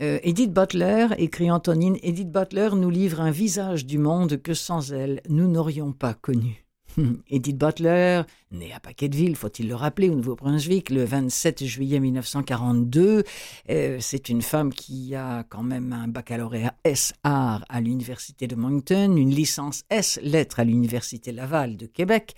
[0.00, 4.92] Euh, Edith Butler, écrit Antonine, Edith Butler nous livre un visage du monde que sans
[4.92, 6.61] elle, nous n'aurions pas connu.
[7.30, 13.24] Edith Butler, née à Paquetteville, faut-il le rappeler, au Nouveau-Brunswick, le 27 juillet 1942.
[13.70, 19.16] Euh, c'est une femme qui a quand même un baccalauréat S à l'Université de Moncton,
[19.16, 22.34] une licence S lettres à l'Université Laval de Québec,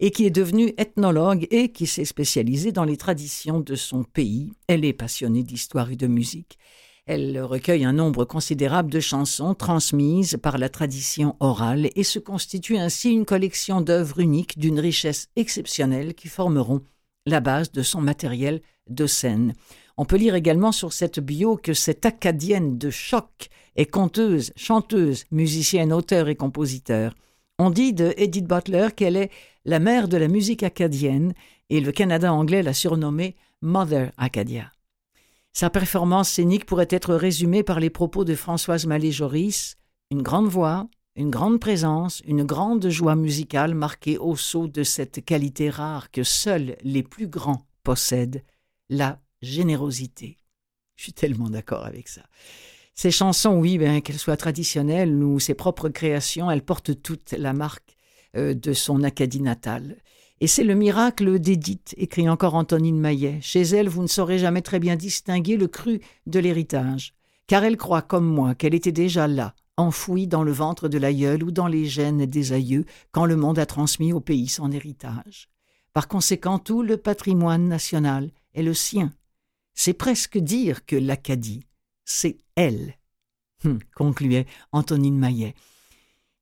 [0.00, 4.52] et qui est devenue ethnologue et qui s'est spécialisée dans les traditions de son pays.
[4.66, 6.58] Elle est passionnée d'histoire et de musique.
[7.06, 12.78] Elle recueille un nombre considérable de chansons transmises par la tradition orale et se constitue
[12.78, 16.82] ainsi une collection d'œuvres uniques d'une richesse exceptionnelle qui formeront
[17.24, 19.54] la base de son matériel de scène.
[19.96, 25.26] On peut lire également sur cette bio que cette acadienne de choc est conteuse, chanteuse,
[25.30, 27.14] musicienne, auteur et compositeur.
[27.60, 29.30] On dit de Edith Butler qu'elle est
[29.64, 31.34] la mère de la musique acadienne
[31.70, 34.72] et le Canada anglais l'a surnommée Mother Acadia.
[35.56, 39.78] Sa performance scénique pourrait être résumée par les propos de Françoise Malé-Joris
[40.10, 45.24] une grande voix, une grande présence, une grande joie musicale marquée au sceau de cette
[45.24, 48.44] qualité rare que seuls les plus grands possèdent,
[48.90, 50.36] la générosité.
[50.96, 52.24] Je suis tellement d'accord avec ça.
[52.94, 57.54] Ces chansons, oui, ben, qu'elles soient traditionnelles ou ses propres créations, elles portent toute la
[57.54, 57.96] marque
[58.36, 60.02] euh, de son Acadie natale.
[60.40, 63.38] Et c'est le miracle d'Édith, écrit encore Antonine Maillet.
[63.40, 67.14] Chez elle, vous ne saurez jamais très bien distinguer le cru de l'héritage,
[67.46, 71.42] car elle croit, comme moi, qu'elle était déjà là, enfouie dans le ventre de l'aïeul
[71.42, 75.48] ou dans les gènes des aïeux, quand le monde a transmis au pays son héritage.
[75.94, 79.14] Par conséquent, tout le patrimoine national est le sien.
[79.72, 81.64] C'est presque dire que l'Acadie,
[82.04, 82.94] c'est elle.
[83.64, 85.54] Hum, concluait Antonine Maillet.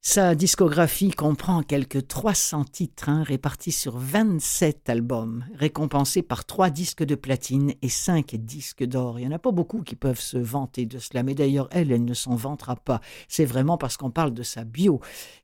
[0.07, 7.03] Sa discographie comprend quelques 300 titres hein, répartis sur 27 albums, récompensés par trois disques
[7.03, 9.19] de platine et cinq disques d'or.
[9.19, 11.90] Il n'y en a pas beaucoup qui peuvent se vanter de cela, mais d'ailleurs, elle,
[11.90, 13.01] elle ne s'en vantera pas.
[13.29, 15.01] C'est vraiment parce qu'on parle de sa bio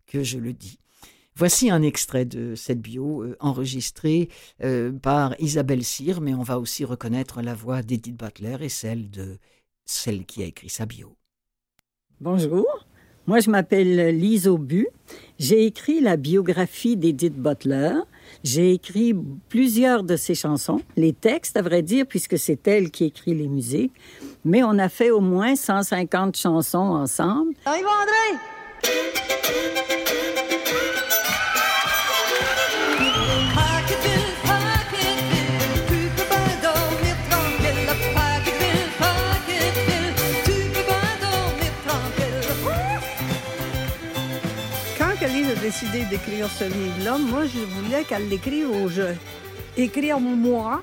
[0.06, 0.78] que je le dis.
[1.34, 4.28] Voici un extrait de cette bio euh, enregistrée
[4.62, 9.08] euh, par Isabelle Cyr, mais on va aussi reconnaître la voix d'Edith Butler et celle
[9.10, 9.38] de
[9.86, 11.16] celle qui a écrit sa bio.
[12.20, 12.66] Bonjour,
[13.26, 14.88] moi, je m'appelle Lise Aubu.
[15.38, 17.92] J'ai écrit la biographie d'Edith Butler.
[18.44, 19.14] J'ai écrit
[19.48, 23.48] plusieurs de ses chansons, les textes, à vrai dire, puisque c'est elle qui écrit les
[23.48, 23.92] musiques.
[24.44, 27.54] Mais on a fait au moins 150 chansons ensemble.
[27.64, 28.38] Arrive, André!
[45.70, 49.14] Décidé d'écrire ce livre-là, moi, je voulais qu'elle l'écrive au jeu.
[49.76, 50.82] Écrire moi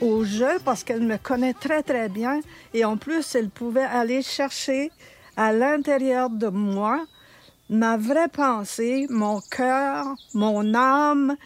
[0.00, 2.40] au jeu parce qu'elle me connaît très, très bien.
[2.72, 4.90] Et en plus, elle pouvait aller chercher
[5.36, 7.04] à l'intérieur de moi
[7.68, 11.36] ma vraie pensée, mon cœur, mon âme,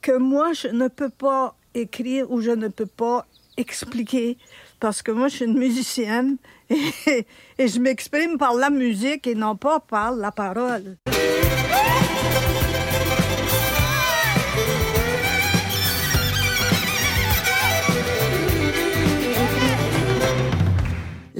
[0.00, 3.26] que moi, je ne peux pas écrire ou je ne peux pas
[3.58, 4.38] expliquer
[4.80, 6.38] parce que moi, je suis une musicienne
[6.70, 7.26] et,
[7.58, 10.96] et je m'exprime par la musique et non pas par la parole.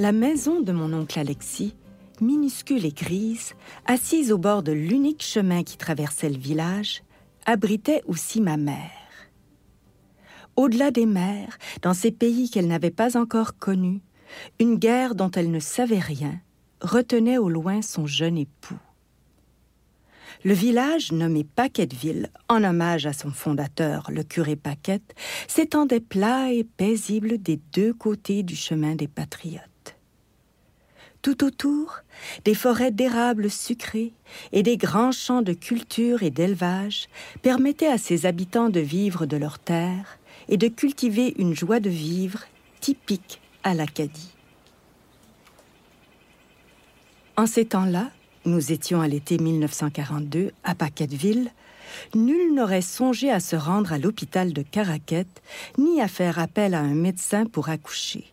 [0.03, 1.77] La maison de mon oncle Alexis,
[2.19, 3.53] minuscule et grise,
[3.85, 7.03] assise au bord de l'unique chemin qui traversait le village,
[7.45, 9.29] abritait aussi ma mère.
[10.57, 14.01] Au-delà des mers, dans ces pays qu'elle n'avait pas encore connus,
[14.59, 16.37] une guerre dont elle ne savait rien
[16.81, 18.79] retenait au loin son jeune époux.
[20.43, 25.15] Le village, nommé Paquetteville, en hommage à son fondateur, le curé Paquette,
[25.47, 29.72] s'étendait plat et paisible des deux côtés du chemin des patriotes.
[31.23, 32.01] Tout autour,
[32.43, 34.11] des forêts d'érables sucrés
[34.51, 37.07] et des grands champs de culture et d'élevage
[37.41, 40.19] permettaient à ses habitants de vivre de leurs terres
[40.49, 42.41] et de cultiver une joie de vivre
[42.81, 44.35] typique à l'Acadie.
[47.37, 48.11] En ces temps-là,
[48.43, 51.51] nous étions à l'été 1942 à Paquetteville,
[52.15, 55.41] nul n'aurait songé à se rendre à l'hôpital de Caraquette,
[55.77, 58.32] ni à faire appel à un médecin pour accoucher.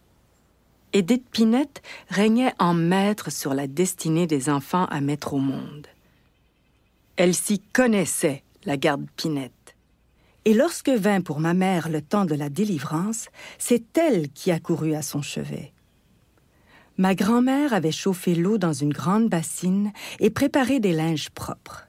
[0.92, 5.86] Edith Pinette régnait en maître sur la destinée des enfants à mettre au monde.
[7.16, 9.76] Elle s'y connaissait, la garde Pinette.
[10.44, 13.28] Et lorsque vint pour ma mère le temps de la délivrance,
[13.58, 15.72] c'est elle qui accourut à son chevet.
[16.96, 21.86] Ma grand-mère avait chauffé l'eau dans une grande bassine et préparé des linges propres.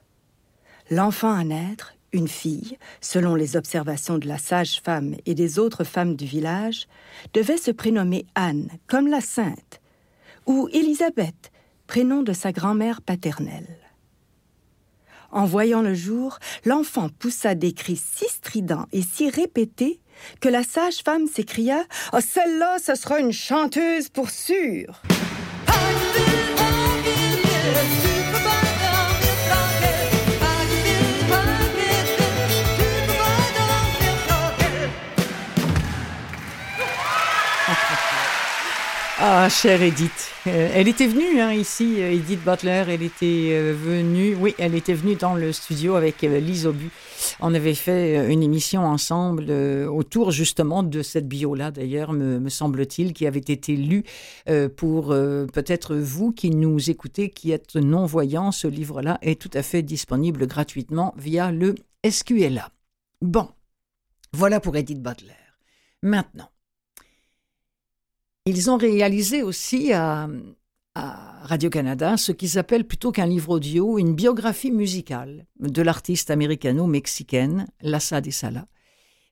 [0.90, 6.16] L'enfant à naître, une fille, selon les observations de la sage-femme et des autres femmes
[6.16, 6.86] du village,
[7.32, 9.80] devait se prénommer Anne, comme la sainte,
[10.46, 11.50] ou Élisabeth,
[11.86, 13.78] prénom de sa grand-mère paternelle.
[15.30, 19.98] En voyant le jour, l'enfant poussa des cris si stridents et si répétés
[20.40, 25.02] que la sage-femme s'écria Oh, celle-là, ce sera une chanteuse pour sûr!
[39.24, 40.32] Ah, chère Edith.
[40.48, 42.86] Euh, elle était venue hein, ici, euh, Edith Butler.
[42.88, 46.90] Elle était euh, venue, oui, elle était venue dans le studio avec Lise Aubu.
[47.38, 53.28] On avait fait une émission ensemble autour justement de cette bio-là, d'ailleurs, me, semble-t-il, qui
[53.28, 54.02] avait été lue
[54.76, 58.50] pour peut-être vous qui nous écoutez, qui êtes non-voyants.
[58.50, 62.70] Ce livre-là est tout à fait disponible gratuitement via le SQLA.
[63.20, 63.48] Bon,
[64.32, 65.30] voilà pour Edith Butler.
[66.02, 66.48] Maintenant,
[68.46, 70.28] ils ont réalisé aussi à,
[70.94, 78.20] Radio-Canada ce qu'ils appellent plutôt qu'un livre audio, une biographie musicale de l'artiste américano-mexicaine Lassa
[78.20, 78.66] de Sala.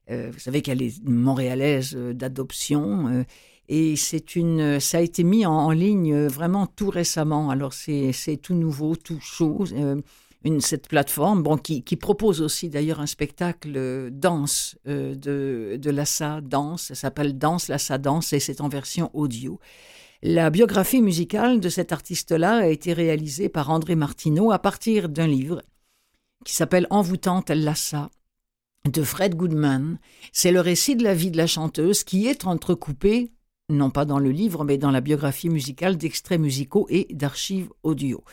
[0.09, 3.23] Euh, vous savez qu'elle est montréalaise euh, d'adoption euh,
[3.69, 3.93] et
[4.35, 7.51] une, ça a été mis en, ligne vraiment tout récemment.
[7.51, 9.63] Alors c'est tout nouveau, tout chaud
[10.43, 15.77] une, cette plateforme, bon, qui, qui propose aussi d'ailleurs un spectacle euh, danse euh, de,
[15.77, 16.83] de Lassa Danse.
[16.83, 19.59] Ça s'appelle Danse Lassa Danse et c'est en version audio.
[20.23, 25.27] La biographie musicale de cet artiste-là a été réalisée par André Martineau à partir d'un
[25.27, 25.63] livre
[26.45, 28.09] qui s'appelle Envoûtante Lassa
[28.91, 29.99] de Fred Goodman.
[30.31, 33.31] C'est le récit de la vie de la chanteuse qui est entrecoupé
[33.71, 38.23] non pas dans le livre, mais dans la biographie musicale d'extraits musicaux et d'archives audio.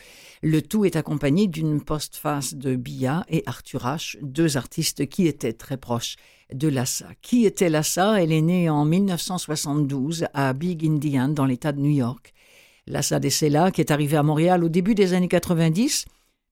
[0.41, 5.53] Le tout est accompagné d'une postface de Bia et Arthur H., deux artistes qui étaient
[5.53, 6.15] très proches
[6.53, 7.07] de Lassa.
[7.21, 8.21] Qui était Lassa?
[8.21, 12.33] Elle est née en 1972 à Big Indian, dans l'État de New York.
[12.87, 16.05] Lassa Dessela, qui est arrivée à Montréal au début des années 90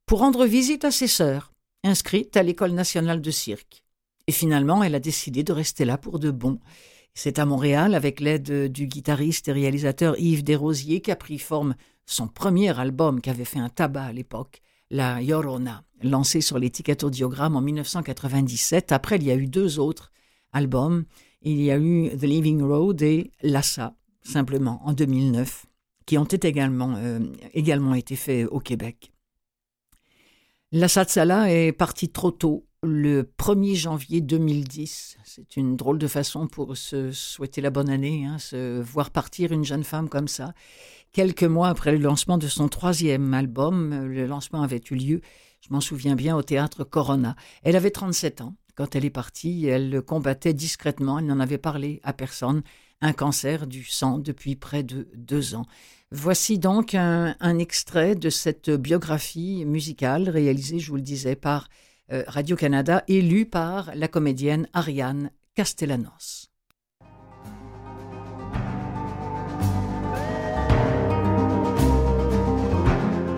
[0.05, 1.51] pour rendre visite à ses sœurs,
[1.83, 3.83] inscrites à l'École nationale de cirque.
[4.27, 6.59] Et finalement, elle a décidé de rester là pour de bon.
[7.19, 11.73] C'est à Montréal, avec l'aide du guitariste et réalisateur Yves Desrosiers, qu'a pris forme
[12.05, 14.61] son premier album qui avait fait un tabac à l'époque,
[14.91, 18.91] La Yorona, lancé sur l'étiquette audiogramme en 1997.
[18.91, 20.11] Après, il y a eu deux autres
[20.53, 21.05] albums.
[21.41, 25.65] Il y a eu The Living Road et Lassa, simplement, en 2009,
[26.05, 27.19] qui ont été également, euh,
[27.55, 29.11] également été faits au Québec.
[30.71, 35.17] Lassa Tsala est parti trop tôt le 1er janvier 2010.
[35.23, 39.51] C'est une drôle de façon pour se souhaiter la bonne année, hein, se voir partir
[39.51, 40.53] une jeune femme comme ça.
[41.11, 45.21] Quelques mois après le lancement de son troisième album, le lancement avait eu lieu,
[45.61, 47.35] je m'en souviens bien, au théâtre Corona.
[47.63, 49.65] Elle avait 37 ans quand elle est partie.
[49.65, 52.61] Elle le combattait discrètement, elle n'en avait parlé à personne.
[53.01, 55.65] Un cancer du sang depuis près de deux ans.
[56.11, 61.67] Voici donc un, un extrait de cette biographie musicale réalisée, je vous le disais, par
[62.11, 66.49] euh, Radio-Canada, élu par la comédienne Ariane Castellanos.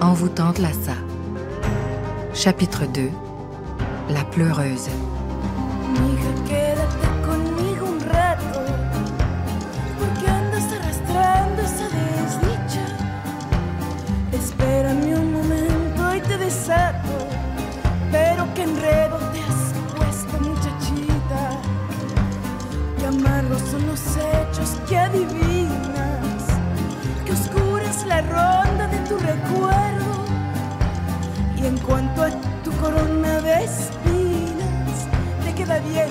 [0.01, 0.95] Envoûtante Lassa.
[2.34, 3.09] Chapitre 2
[4.13, 4.89] La pleureuse.
[24.89, 24.95] Que
[28.07, 30.25] la ronda de tu recuerdo.
[31.57, 32.29] Y en cuanto a
[32.63, 35.07] tu corona de espinas,
[35.43, 36.09] te queda bien,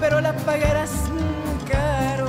[0.00, 0.92] pero la pagarás
[1.68, 2.28] caro.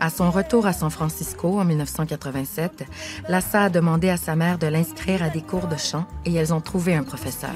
[0.00, 2.86] À son retour à San Francisco en 1987,
[3.28, 6.52] Lassa a demandé à sa mère de l'inscrire à des cours de chant et elles
[6.52, 7.54] ont trouvé un professeur.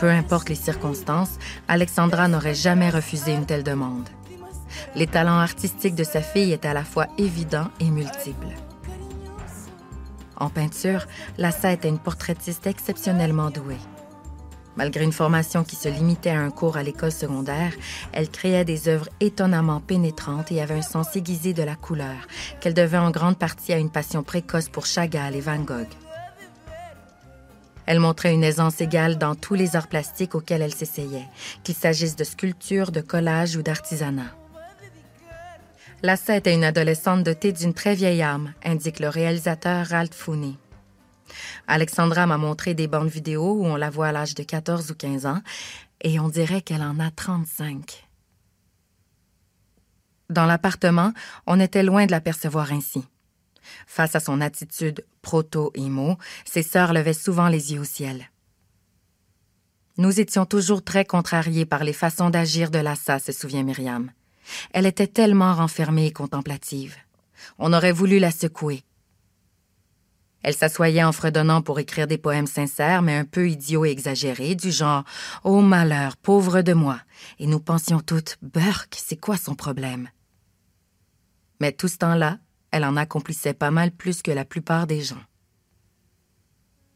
[0.00, 4.08] Peu importe les circonstances, Alexandra n'aurait jamais refusé une telle demande.
[4.94, 8.54] Les talents artistiques de sa fille étaient à la fois évidents et multiples.
[10.36, 11.06] En peinture,
[11.36, 13.78] Lassa était une portraitiste exceptionnellement douée.
[14.76, 17.72] Malgré une formation qui se limitait à un cours à l'école secondaire,
[18.12, 22.28] elle créait des œuvres étonnamment pénétrantes et avait un sens aiguisé de la couleur,
[22.60, 25.88] qu'elle devait en grande partie à une passion précoce pour Chagall et Van Gogh.
[27.86, 31.26] Elle montrait une aisance égale dans tous les arts plastiques auxquels elle s'essayait,
[31.64, 34.37] qu'il s'agisse de sculpture, de collage ou d'artisanat.
[36.00, 40.54] Lassa était une adolescente dotée d'une très vieille âme, indique le réalisateur Ralph Fooney.
[41.66, 44.94] Alexandra m'a montré des bandes vidéo où on la voit à l'âge de 14 ou
[44.94, 45.42] 15 ans,
[46.00, 48.06] et on dirait qu'elle en a 35.
[50.30, 51.12] Dans l'appartement,
[51.48, 53.04] on était loin de l'apercevoir ainsi.
[53.88, 58.30] Face à son attitude proto-emo, ses sœurs levaient souvent les yeux au ciel.
[59.96, 64.12] Nous étions toujours très contrariés par les façons d'agir de Lassa, se souvient Myriam.
[64.72, 66.96] Elle était tellement renfermée et contemplative.
[67.58, 68.82] On aurait voulu la secouer.
[70.42, 74.54] Elle s'assoyait en fredonnant pour écrire des poèmes sincères, mais un peu idiots et exagérés,
[74.54, 75.04] du genre
[75.44, 77.00] Oh malheur, pauvre de moi.
[77.38, 80.08] Et nous pensions toutes Burke, c'est quoi son problème?
[81.60, 82.38] Mais tout ce temps-là,
[82.70, 85.22] elle en accomplissait pas mal plus que la plupart des gens.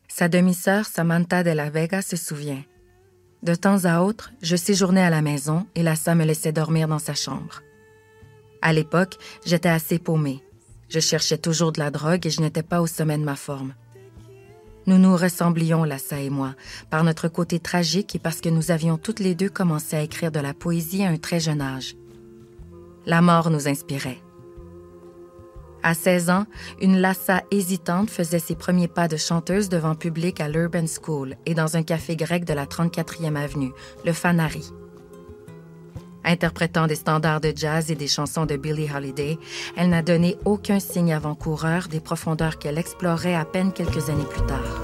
[0.07, 2.63] Sa demi-sœur, Samantha de la Vega, se souvient.
[3.43, 7.01] De temps à autre, je séjournais à la maison et Lassa me laissait dormir dans
[7.01, 7.63] sa chambre.
[8.61, 10.45] À l'époque, j'étais assez paumée.
[10.89, 13.75] Je cherchais toujours de la drogue et je n'étais pas au sommet de ma forme.
[14.87, 16.55] Nous nous ressemblions, Lassa et moi,
[16.89, 20.31] par notre côté tragique et parce que nous avions toutes les deux commencé à écrire
[20.31, 21.97] de la poésie à un très jeune âge.
[23.07, 24.19] La mort nous inspirait.
[25.83, 26.47] À 16 ans,
[26.81, 31.55] une Lassa hésitante faisait ses premiers pas de chanteuse devant public à l'Urban School et
[31.55, 33.73] dans un café grec de la 34e avenue,
[34.05, 34.73] le Fanari.
[36.25, 39.39] Interprétant des standards de jazz et des chansons de Billie Holiday,
[39.77, 44.47] elle n'a donné aucun signe avant-coureur des profondeurs qu'elle explorait à peine quelques années plus
[44.47, 44.83] tard.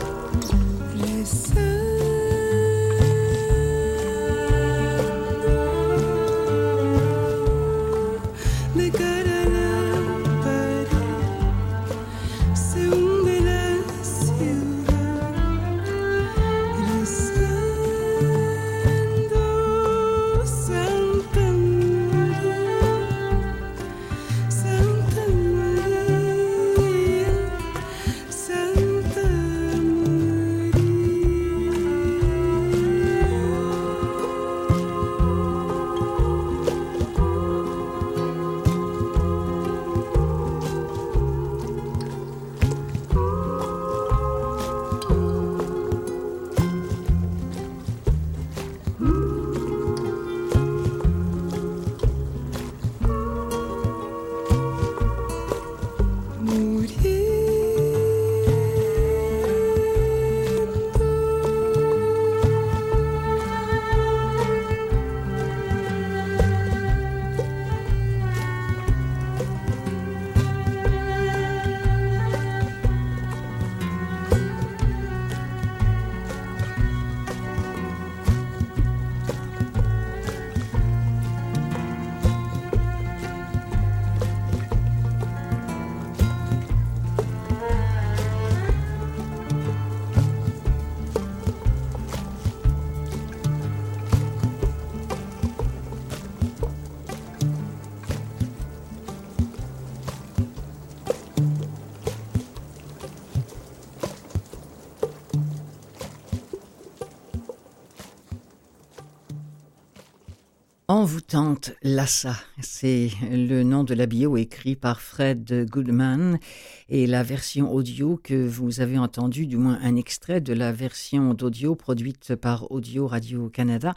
[110.99, 116.41] Envoûtante Lassa, c'est le nom de la bio écrit par Fred Goodman
[116.89, 121.35] et la version audio que vous avez entendue, du moins un extrait de la version
[121.35, 123.95] d'audio produite par Audio Radio Canada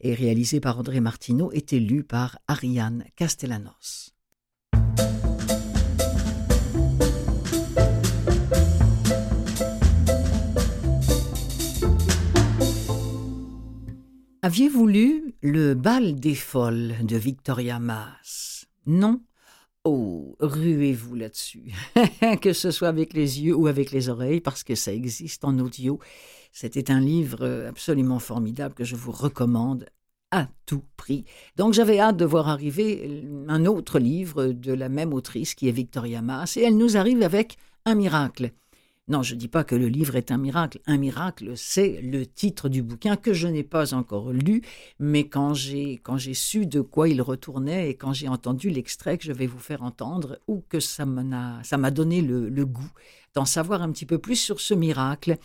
[0.00, 4.12] et réalisée par André Martineau, était lue par Ariane Castellanos.
[14.42, 19.20] Aviez-vous lu Le bal des folles de Victoria Mass Non?
[19.84, 21.72] Oh, ruez-vous là-dessus,
[22.40, 25.58] que ce soit avec les yeux ou avec les oreilles, parce que ça existe en
[25.58, 25.98] audio.
[26.52, 29.84] C'était un livre absolument formidable que je vous recommande
[30.30, 31.26] à tout prix.
[31.56, 35.72] Donc j'avais hâte de voir arriver un autre livre de la même autrice qui est
[35.72, 38.52] Victoria Mass, et elle nous arrive avec un miracle.
[39.10, 40.80] Non, je ne dis pas que le livre est un miracle.
[40.86, 44.62] Un miracle, c'est le titre du bouquin que je n'ai pas encore lu,
[45.00, 49.18] mais quand j'ai quand j'ai su de quoi il retournait et quand j'ai entendu l'extrait
[49.18, 52.64] que je vais vous faire entendre, ou que ça m'a ça m'a donné le, le
[52.64, 52.92] goût
[53.34, 55.38] d'en savoir un petit peu plus sur ce miracle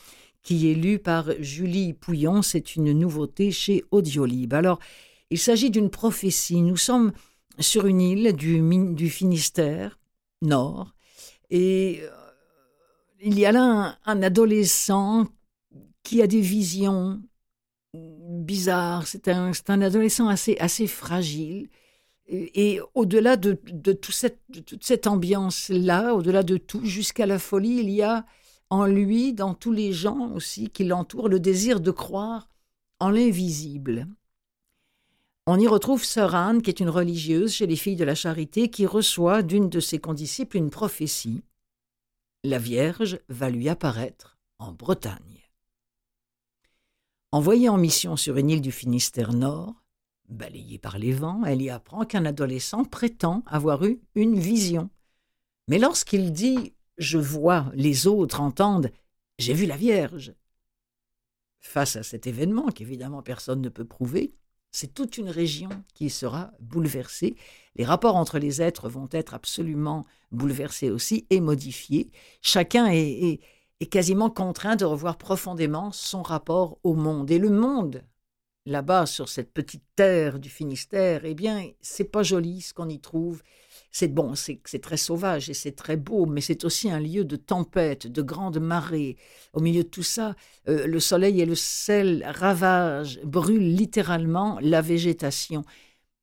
[0.43, 2.43] qui est lu par Julie Pouillon.
[2.43, 4.53] C'est une nouveauté chez Audiolib.
[4.53, 4.77] Alors,
[5.31, 6.61] il s'agit d'une prophétie.
[6.61, 7.13] Nous sommes
[7.57, 8.61] sur une île du,
[8.93, 9.97] du Finistère,
[10.43, 10.93] nord,
[11.49, 12.24] et euh,
[13.21, 15.27] il y a là un, adolescent
[16.03, 17.21] qui a des visions
[17.93, 19.07] bizarres.
[19.07, 19.51] C'est un,
[19.81, 21.69] adolescent assez, fragile.
[22.27, 28.01] Et, au-delà de, de, toute cette ambiance-là, au-delà de tout, jusqu'à la folie, il y
[28.01, 28.25] a
[28.69, 32.49] en lui, dans tous les gens aussi qui l'entourent, le désir de croire
[32.99, 34.07] en l'invisible.
[35.47, 38.69] On y retrouve Sœur Anne, qui est une religieuse chez les filles de la charité,
[38.69, 41.43] qui reçoit d'une de ses condisciples une prophétie.
[42.47, 45.49] La Vierge va lui apparaître en Bretagne.
[47.31, 49.73] Envoyée en mission sur une île du Finistère Nord,
[50.29, 54.91] balayée par les vents, elle y apprend qu'un adolescent prétend avoir eu une vision.
[55.67, 58.91] Mais lorsqu'il dit Je vois, les autres entendent
[59.39, 60.35] J'ai vu la Vierge.
[61.57, 64.35] Face à cet événement, qu'évidemment personne ne peut prouver,
[64.75, 67.37] c'est toute une région qui sera bouleversée.
[67.77, 72.11] Les rapports entre les êtres vont être absolument bouleversés aussi et modifiés.
[72.41, 73.39] Chacun est,
[73.79, 77.31] est, quasiment contraint de revoir profondément son rapport au monde.
[77.31, 78.03] Et le monde,
[78.65, 82.99] là-bas, sur cette petite terre du Finistère, eh bien, c'est pas joli ce qu'on y
[82.99, 83.43] trouve
[83.95, 87.37] c'est bon, c'est très sauvage et c'est très beau, mais c'est aussi un lieu de
[87.37, 89.15] tempête, de grandes marées.
[89.53, 90.35] Au milieu de tout ça,
[90.67, 95.63] euh, le soleil et le sel ravagent, brûlent littéralement la végétation.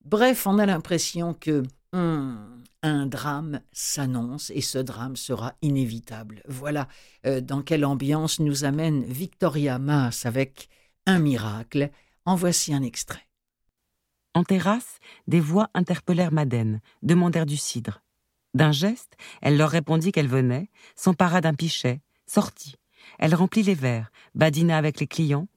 [0.05, 1.63] Bref, on a l'impression que
[1.95, 6.43] hmm, un drame s'annonce et ce drame sera inévitable.
[6.49, 6.89] Voilà
[7.25, 10.69] euh, dans quelle ambiance nous amène Victoria Maas avec
[11.07, 11.89] un miracle.
[12.27, 13.32] En voici un extrait.
[14.35, 18.03] En terrasse, des voix interpellèrent Madeleine, demandèrent du cidre.
[18.55, 22.77] D'un geste, elle leur répondit qu'elle venait, s'empara d'un pichet, sortit.
[23.19, 25.49] Elle remplit les verres, badina avec les clients,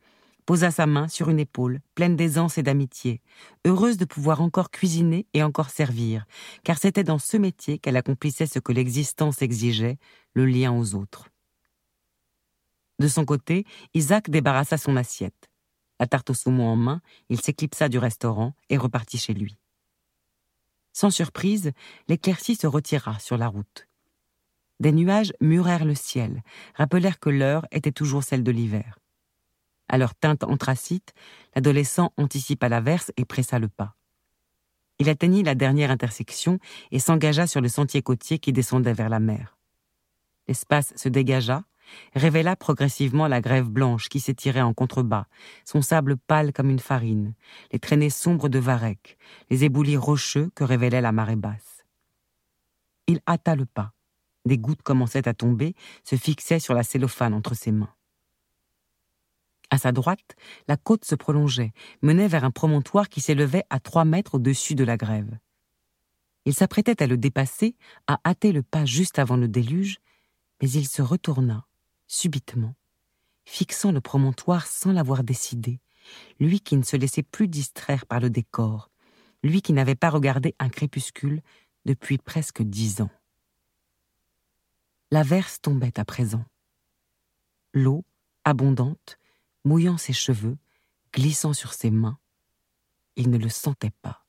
[0.45, 3.21] posa sa main sur une épaule, pleine d'aisance et d'amitié,
[3.65, 6.26] heureuse de pouvoir encore cuisiner et encore servir,
[6.63, 9.97] car c'était dans ce métier qu'elle accomplissait ce que l'existence exigeait,
[10.34, 11.30] le lien aux autres.
[12.99, 15.49] De son côté, Isaac débarrassa son assiette.
[16.00, 19.58] La tarte au saumon en main, il s'éclipsa du restaurant et repartit chez lui.
[20.93, 21.72] Sans surprise,
[22.08, 23.88] l'éclaircie se retira sur la route.
[24.80, 26.43] Des nuages murèrent le ciel,
[26.74, 29.00] rappelèrent que l'heure était toujours celle de l'hiver.
[29.88, 31.14] À leur teinte anthracite,
[31.54, 33.96] l'adolescent anticipa l'averse et pressa le pas.
[35.00, 36.60] Il atteignit la dernière intersection
[36.91, 39.58] et s'engagea sur le sentier côtier qui descendait vers la mer.
[40.48, 41.64] L'espace se dégagea,
[42.13, 45.25] révéla progressivement la grève blanche qui s'étirait en contrebas,
[45.63, 47.33] son sable pâle comme une farine,
[47.71, 49.17] les traînées sombres de varech,
[49.49, 51.86] les éboulis rocheux que révélait la marée basse.
[53.07, 53.93] Il hâta le pas.
[54.45, 57.93] Des gouttes commençaient à tomber, se fixaient sur la cellophane entre ses mains.
[59.71, 60.36] À sa droite,
[60.67, 64.83] la côte se prolongeait, menait vers un promontoire qui s'élevait à trois mètres au-dessus de
[64.83, 65.38] la grève.
[66.45, 67.75] Il s'apprêtait à le dépasser,
[68.05, 69.97] à hâter le pas juste avant le déluge,
[70.61, 71.65] mais il se retourna
[72.08, 72.76] subitement,
[73.45, 75.80] fixant le promontoire sans l'avoir décidé,
[76.39, 78.89] lui qui ne se laissait plus distraire par le décor,
[79.43, 81.41] lui qui n'avait pas regardé un crépuscule
[81.86, 83.12] depuis presque dix ans.
[85.12, 86.45] L'averse tombait à présent.
[87.74, 88.03] L'eau,
[88.43, 89.20] abondante,
[89.64, 90.58] mouillant ses cheveux,
[91.14, 92.20] glissant sur ses mains,
[93.16, 94.26] il ne le sentait pas.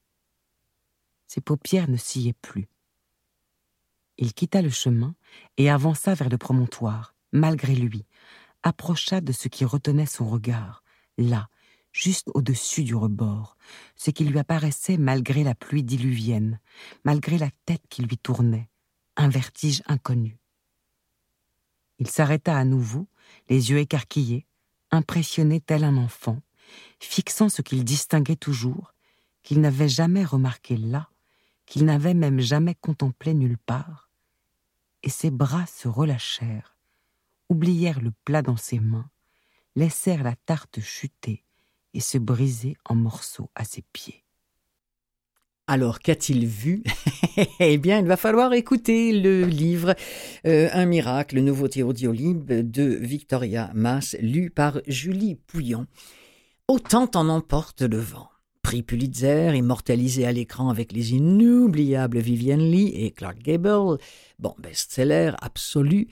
[1.27, 2.69] Ses paupières ne sciaient plus.
[4.19, 5.15] Il quitta le chemin
[5.57, 8.05] et avança vers le promontoire, malgré lui,
[8.63, 10.83] approcha de ce qui retenait son regard,
[11.19, 11.49] là,
[11.93, 13.57] juste au-dessus du rebord,
[13.95, 16.61] ce qui lui apparaissait malgré la pluie diluvienne,
[17.05, 18.69] malgré la tête qui lui tournait,
[19.17, 20.39] un vertige inconnu.
[21.99, 23.07] Il s'arrêta à nouveau,
[23.49, 24.47] les yeux écarquillés,
[24.91, 26.41] impressionné tel un enfant,
[27.01, 28.93] fixant ce qu'il distinguait toujours,
[29.43, 31.09] qu'il n'avait jamais remarqué là,
[31.65, 34.11] qu'il n'avait même jamais contemplé nulle part,
[35.03, 36.76] et ses bras se relâchèrent,
[37.49, 39.11] oublièrent le plat dans ses mains,
[39.75, 41.45] laissèrent la tarte chuter
[41.95, 44.25] et se briser en morceaux à ses pieds.
[45.69, 46.83] Alors, qu'a-t-il vu?
[47.61, 49.95] Eh bien, il va falloir écouter le livre
[50.47, 55.87] euh, Un miracle, nouveauté audiolib de Victoria Mass, lu par Julie Pouillon.
[56.67, 58.31] Autant en emporte le vent.
[58.63, 63.99] Prix Pulitzer, immortalisé à l'écran avec les inoubliables Vivienne Lee et Clark Gable.
[64.39, 66.09] Bon, best-seller absolu.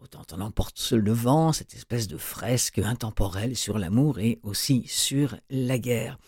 [0.00, 5.34] Autant on emporte le vent, cette espèce de fresque intemporelle sur l'amour et aussi sur
[5.50, 6.20] la guerre.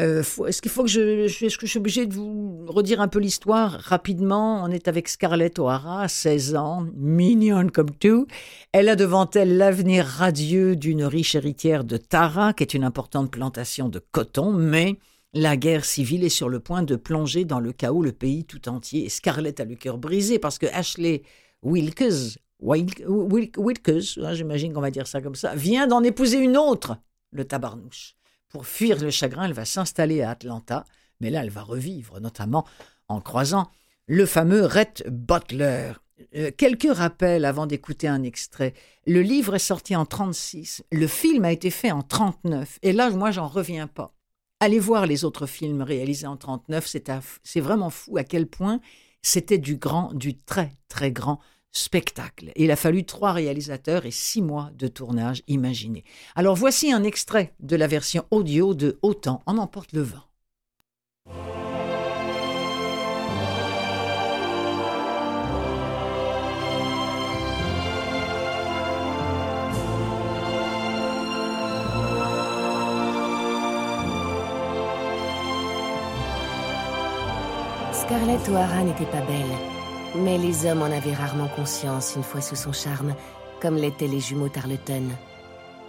[0.00, 3.08] Euh, est-ce qu'il faut que je, est-ce que je suis obligé de vous redire un
[3.08, 4.62] peu l'histoire rapidement?
[4.62, 8.28] On est avec Scarlett O'Hara, 16 ans, mignonne comme tout.
[8.70, 13.32] Elle a devant elle l'avenir radieux d'une riche héritière de Tara, qui est une importante
[13.32, 15.00] plantation de coton, mais
[15.34, 18.68] la guerre civile est sur le point de plonger dans le chaos le pays tout
[18.68, 19.04] entier.
[19.04, 21.24] Et Scarlett a le cœur brisé parce que Ashley
[21.62, 26.96] Wilkes Wilkes, hein, j'imagine qu'on va dire ça comme ça, vient d'en épouser une autre,
[27.32, 28.16] le tabarnouche.
[28.48, 30.84] Pour fuir le chagrin, elle va s'installer à Atlanta,
[31.20, 32.66] mais là, elle va revivre, notamment
[33.08, 33.70] en croisant
[34.06, 35.92] le fameux Rhett Butler.
[36.34, 38.74] Euh, quelques rappels avant d'écouter un extrait.
[39.06, 43.10] Le livre est sorti en 36, le film a été fait en 39, et là,
[43.10, 44.12] moi, j'en reviens pas.
[44.58, 46.86] Allez voir les autres films réalisés en 39,
[47.42, 48.80] c'est vraiment fou à quel point
[49.22, 51.40] c'était du grand, du très, très grand
[51.72, 52.52] spectacle.
[52.56, 56.04] il a fallu trois réalisateurs et six mois de tournage, imaginez.
[56.34, 60.24] Alors voici un extrait de la version audio de Autant en emporte le vent.
[77.92, 79.69] Scarlett O'Hara n'était pas belle.
[80.22, 83.14] Mais les hommes en avaient rarement conscience une fois sous son charme,
[83.62, 85.08] comme l'étaient les jumeaux Tarleton.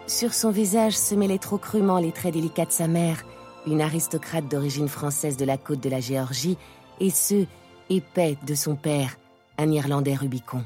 [0.08, 3.26] Sur son visage se mêlaient trop crûment les traits délicats de sa mère,
[3.68, 6.58] une aristocrate d'origine française de la côte de la Géorgie,
[7.02, 7.46] et ceux,
[7.90, 9.18] épais, de son père,
[9.58, 10.64] un Irlandais Rubicon.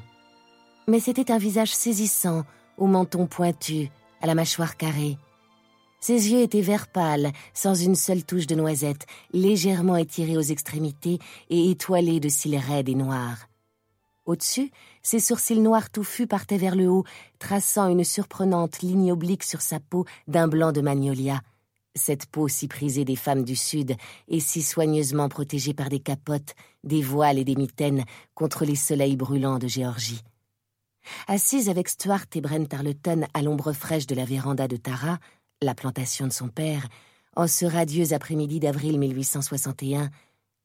[0.88, 2.44] Mais c'était un visage saisissant,
[2.78, 3.90] au menton pointu,
[4.22, 5.18] à la mâchoire carrée.
[6.00, 11.18] Ses yeux étaient vert pâle, sans une seule touche de noisette, légèrement étirés aux extrémités
[11.50, 13.48] et étoilés de cils raides et noirs.
[14.26, 14.72] Au-dessus,
[15.04, 17.04] ses sourcils noirs touffus partaient vers le haut,
[17.38, 21.42] traçant une surprenante ligne oblique sur sa peau d'un blanc de magnolia.
[21.96, 23.96] Cette peau si prisée des femmes du Sud
[24.28, 28.04] et si soigneusement protégée par des capotes, des voiles et des mitaines
[28.34, 30.22] contre les soleils brûlants de Géorgie.
[31.28, 35.20] Assise avec Stuart et Brent Tarleton à l'ombre fraîche de la véranda de Tara,
[35.62, 36.88] la plantation de son père,
[37.36, 40.10] en ce radieux après-midi d'avril 1861,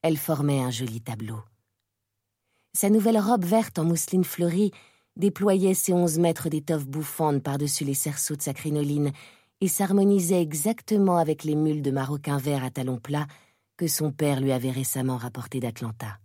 [0.02, 1.40] elle formait un joli tableau.
[2.72, 4.70] Sa nouvelle robe verte en mousseline fleurie
[5.16, 9.12] déployait ses onze mètres d'étoffe bouffante par-dessus les cerceaux de sa crinoline
[9.60, 13.26] et s'harmonisait exactement avec les mules de maroquin vert à talons plats
[13.76, 16.18] que son père lui avait récemment rapportées d'Atlanta.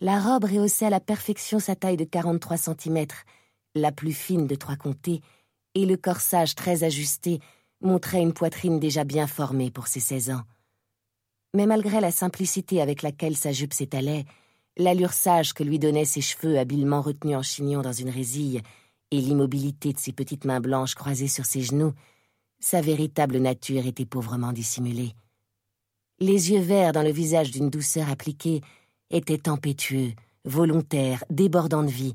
[0.00, 3.24] La robe rehaussait à la perfection sa taille de 43 centimètres,
[3.74, 5.20] la plus fine de trois comtés,
[5.74, 7.38] et le corsage très ajusté
[7.80, 10.42] montrait une poitrine déjà bien formée pour ses seize ans.
[11.54, 14.24] Mais malgré la simplicité avec laquelle sa jupe s'étalait,
[14.76, 18.62] l'allure sage que lui donnaient ses cheveux habilement retenus en chignon dans une résille,
[19.10, 21.92] et l'immobilité de ses petites mains blanches croisées sur ses genoux,
[22.60, 25.14] sa véritable nature était pauvrement dissimulée.
[26.18, 28.60] Les yeux verts dans le visage d'une douceur appliquée
[29.10, 30.12] étaient tempétueux,
[30.44, 32.14] volontaires, débordants de vie,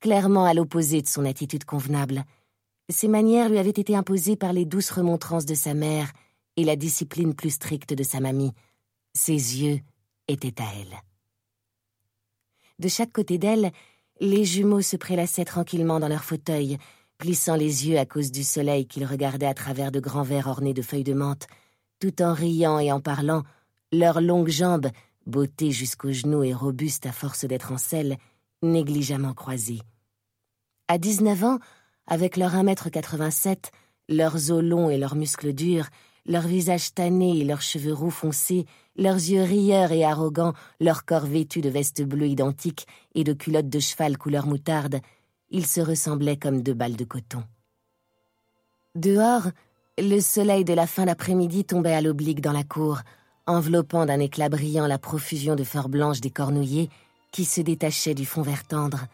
[0.00, 2.24] clairement à l'opposé de son attitude convenable.
[2.90, 6.12] Ses manières lui avaient été imposées par les douces remontrances de sa mère
[6.56, 8.52] et la discipline plus stricte de sa mamie.
[9.14, 9.80] Ses yeux
[10.28, 10.96] étaient à elle.
[12.78, 13.72] De chaque côté d'elle,
[14.20, 16.78] les jumeaux se prélassaient tranquillement dans leur fauteuil,
[17.18, 20.74] plissant les yeux à cause du soleil qu'ils regardaient à travers de grands verres ornés
[20.74, 21.46] de feuilles de menthe,
[22.00, 23.42] tout en riant et en parlant,
[23.92, 24.88] leurs longues jambes,
[25.26, 28.16] bottées jusqu'aux genoux et robustes à force d'être en selle,
[28.62, 29.80] négligemment croisées.
[30.88, 31.58] À dix-neuf ans,
[32.06, 33.70] avec leurs 1m87,
[34.08, 35.88] leurs os longs et leurs muscles durs,
[36.26, 38.66] leurs visages tannés et leurs cheveux roux foncés,
[38.96, 43.68] leurs yeux rieurs et arrogants, leur corps vêtu de vestes bleues identiques et de culottes
[43.68, 45.00] de cheval couleur moutarde,
[45.50, 47.44] ils se ressemblaient comme deux balles de coton.
[48.94, 49.50] Dehors,
[49.98, 53.00] le soleil de la fin d'après-midi tombait à l'oblique dans la cour,
[53.46, 56.90] enveloppant d'un éclat brillant la profusion de fleurs blanches des cornouillers
[57.30, 59.06] qui se détachaient du fond vert tendre.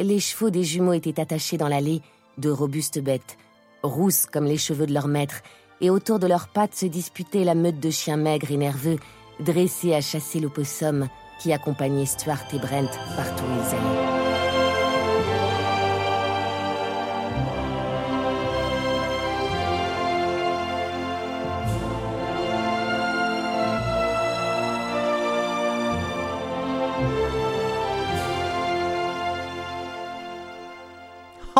[0.00, 2.02] Les chevaux des jumeaux étaient attachés dans l'allée,
[2.36, 3.38] de robustes bêtes,
[3.82, 5.42] rousses comme les cheveux de leur maître,
[5.80, 8.98] et autour de leurs pattes se disputait la meute de chiens maigres et nerveux,
[9.40, 11.08] dressés à chasser l'opossum
[11.40, 14.18] qui accompagnait Stuart et Brent partout où ils allaient.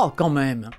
[0.00, 0.70] Oh, quand même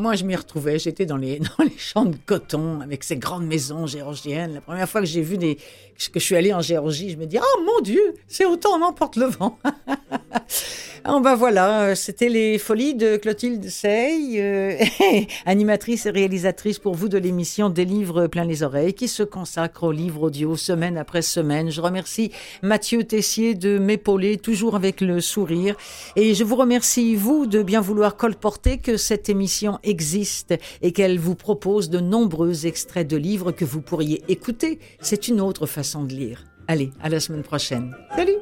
[0.00, 0.78] moi, je m'y retrouvais.
[0.78, 1.40] J'étais dans les,
[1.78, 4.54] champs de coton avec ces grandes maisons géorgiennes.
[4.54, 7.26] La première fois que j'ai vu des, que je suis allée en Géorgie, je me
[7.26, 9.58] dis, oh mon Dieu, c'est autant on emporte le vent.
[11.04, 14.76] Ah ben voilà, c'était les folies de Clotilde Sey, euh,
[15.46, 19.84] animatrice et réalisatrice pour vous de l'émission Des livres plein les oreilles, qui se consacre
[19.84, 21.70] aux livres audio semaine après semaine.
[21.70, 22.32] Je remercie
[22.62, 25.74] Mathieu Tessier de m'épauler, toujours avec le sourire.
[26.16, 31.18] Et je vous remercie, vous, de bien vouloir colporter que cette émission existe et qu'elle
[31.18, 34.78] vous propose de nombreux extraits de livres que vous pourriez écouter.
[35.00, 36.44] C'est une autre façon de lire.
[36.68, 37.96] Allez, à la semaine prochaine.
[38.14, 38.36] Salut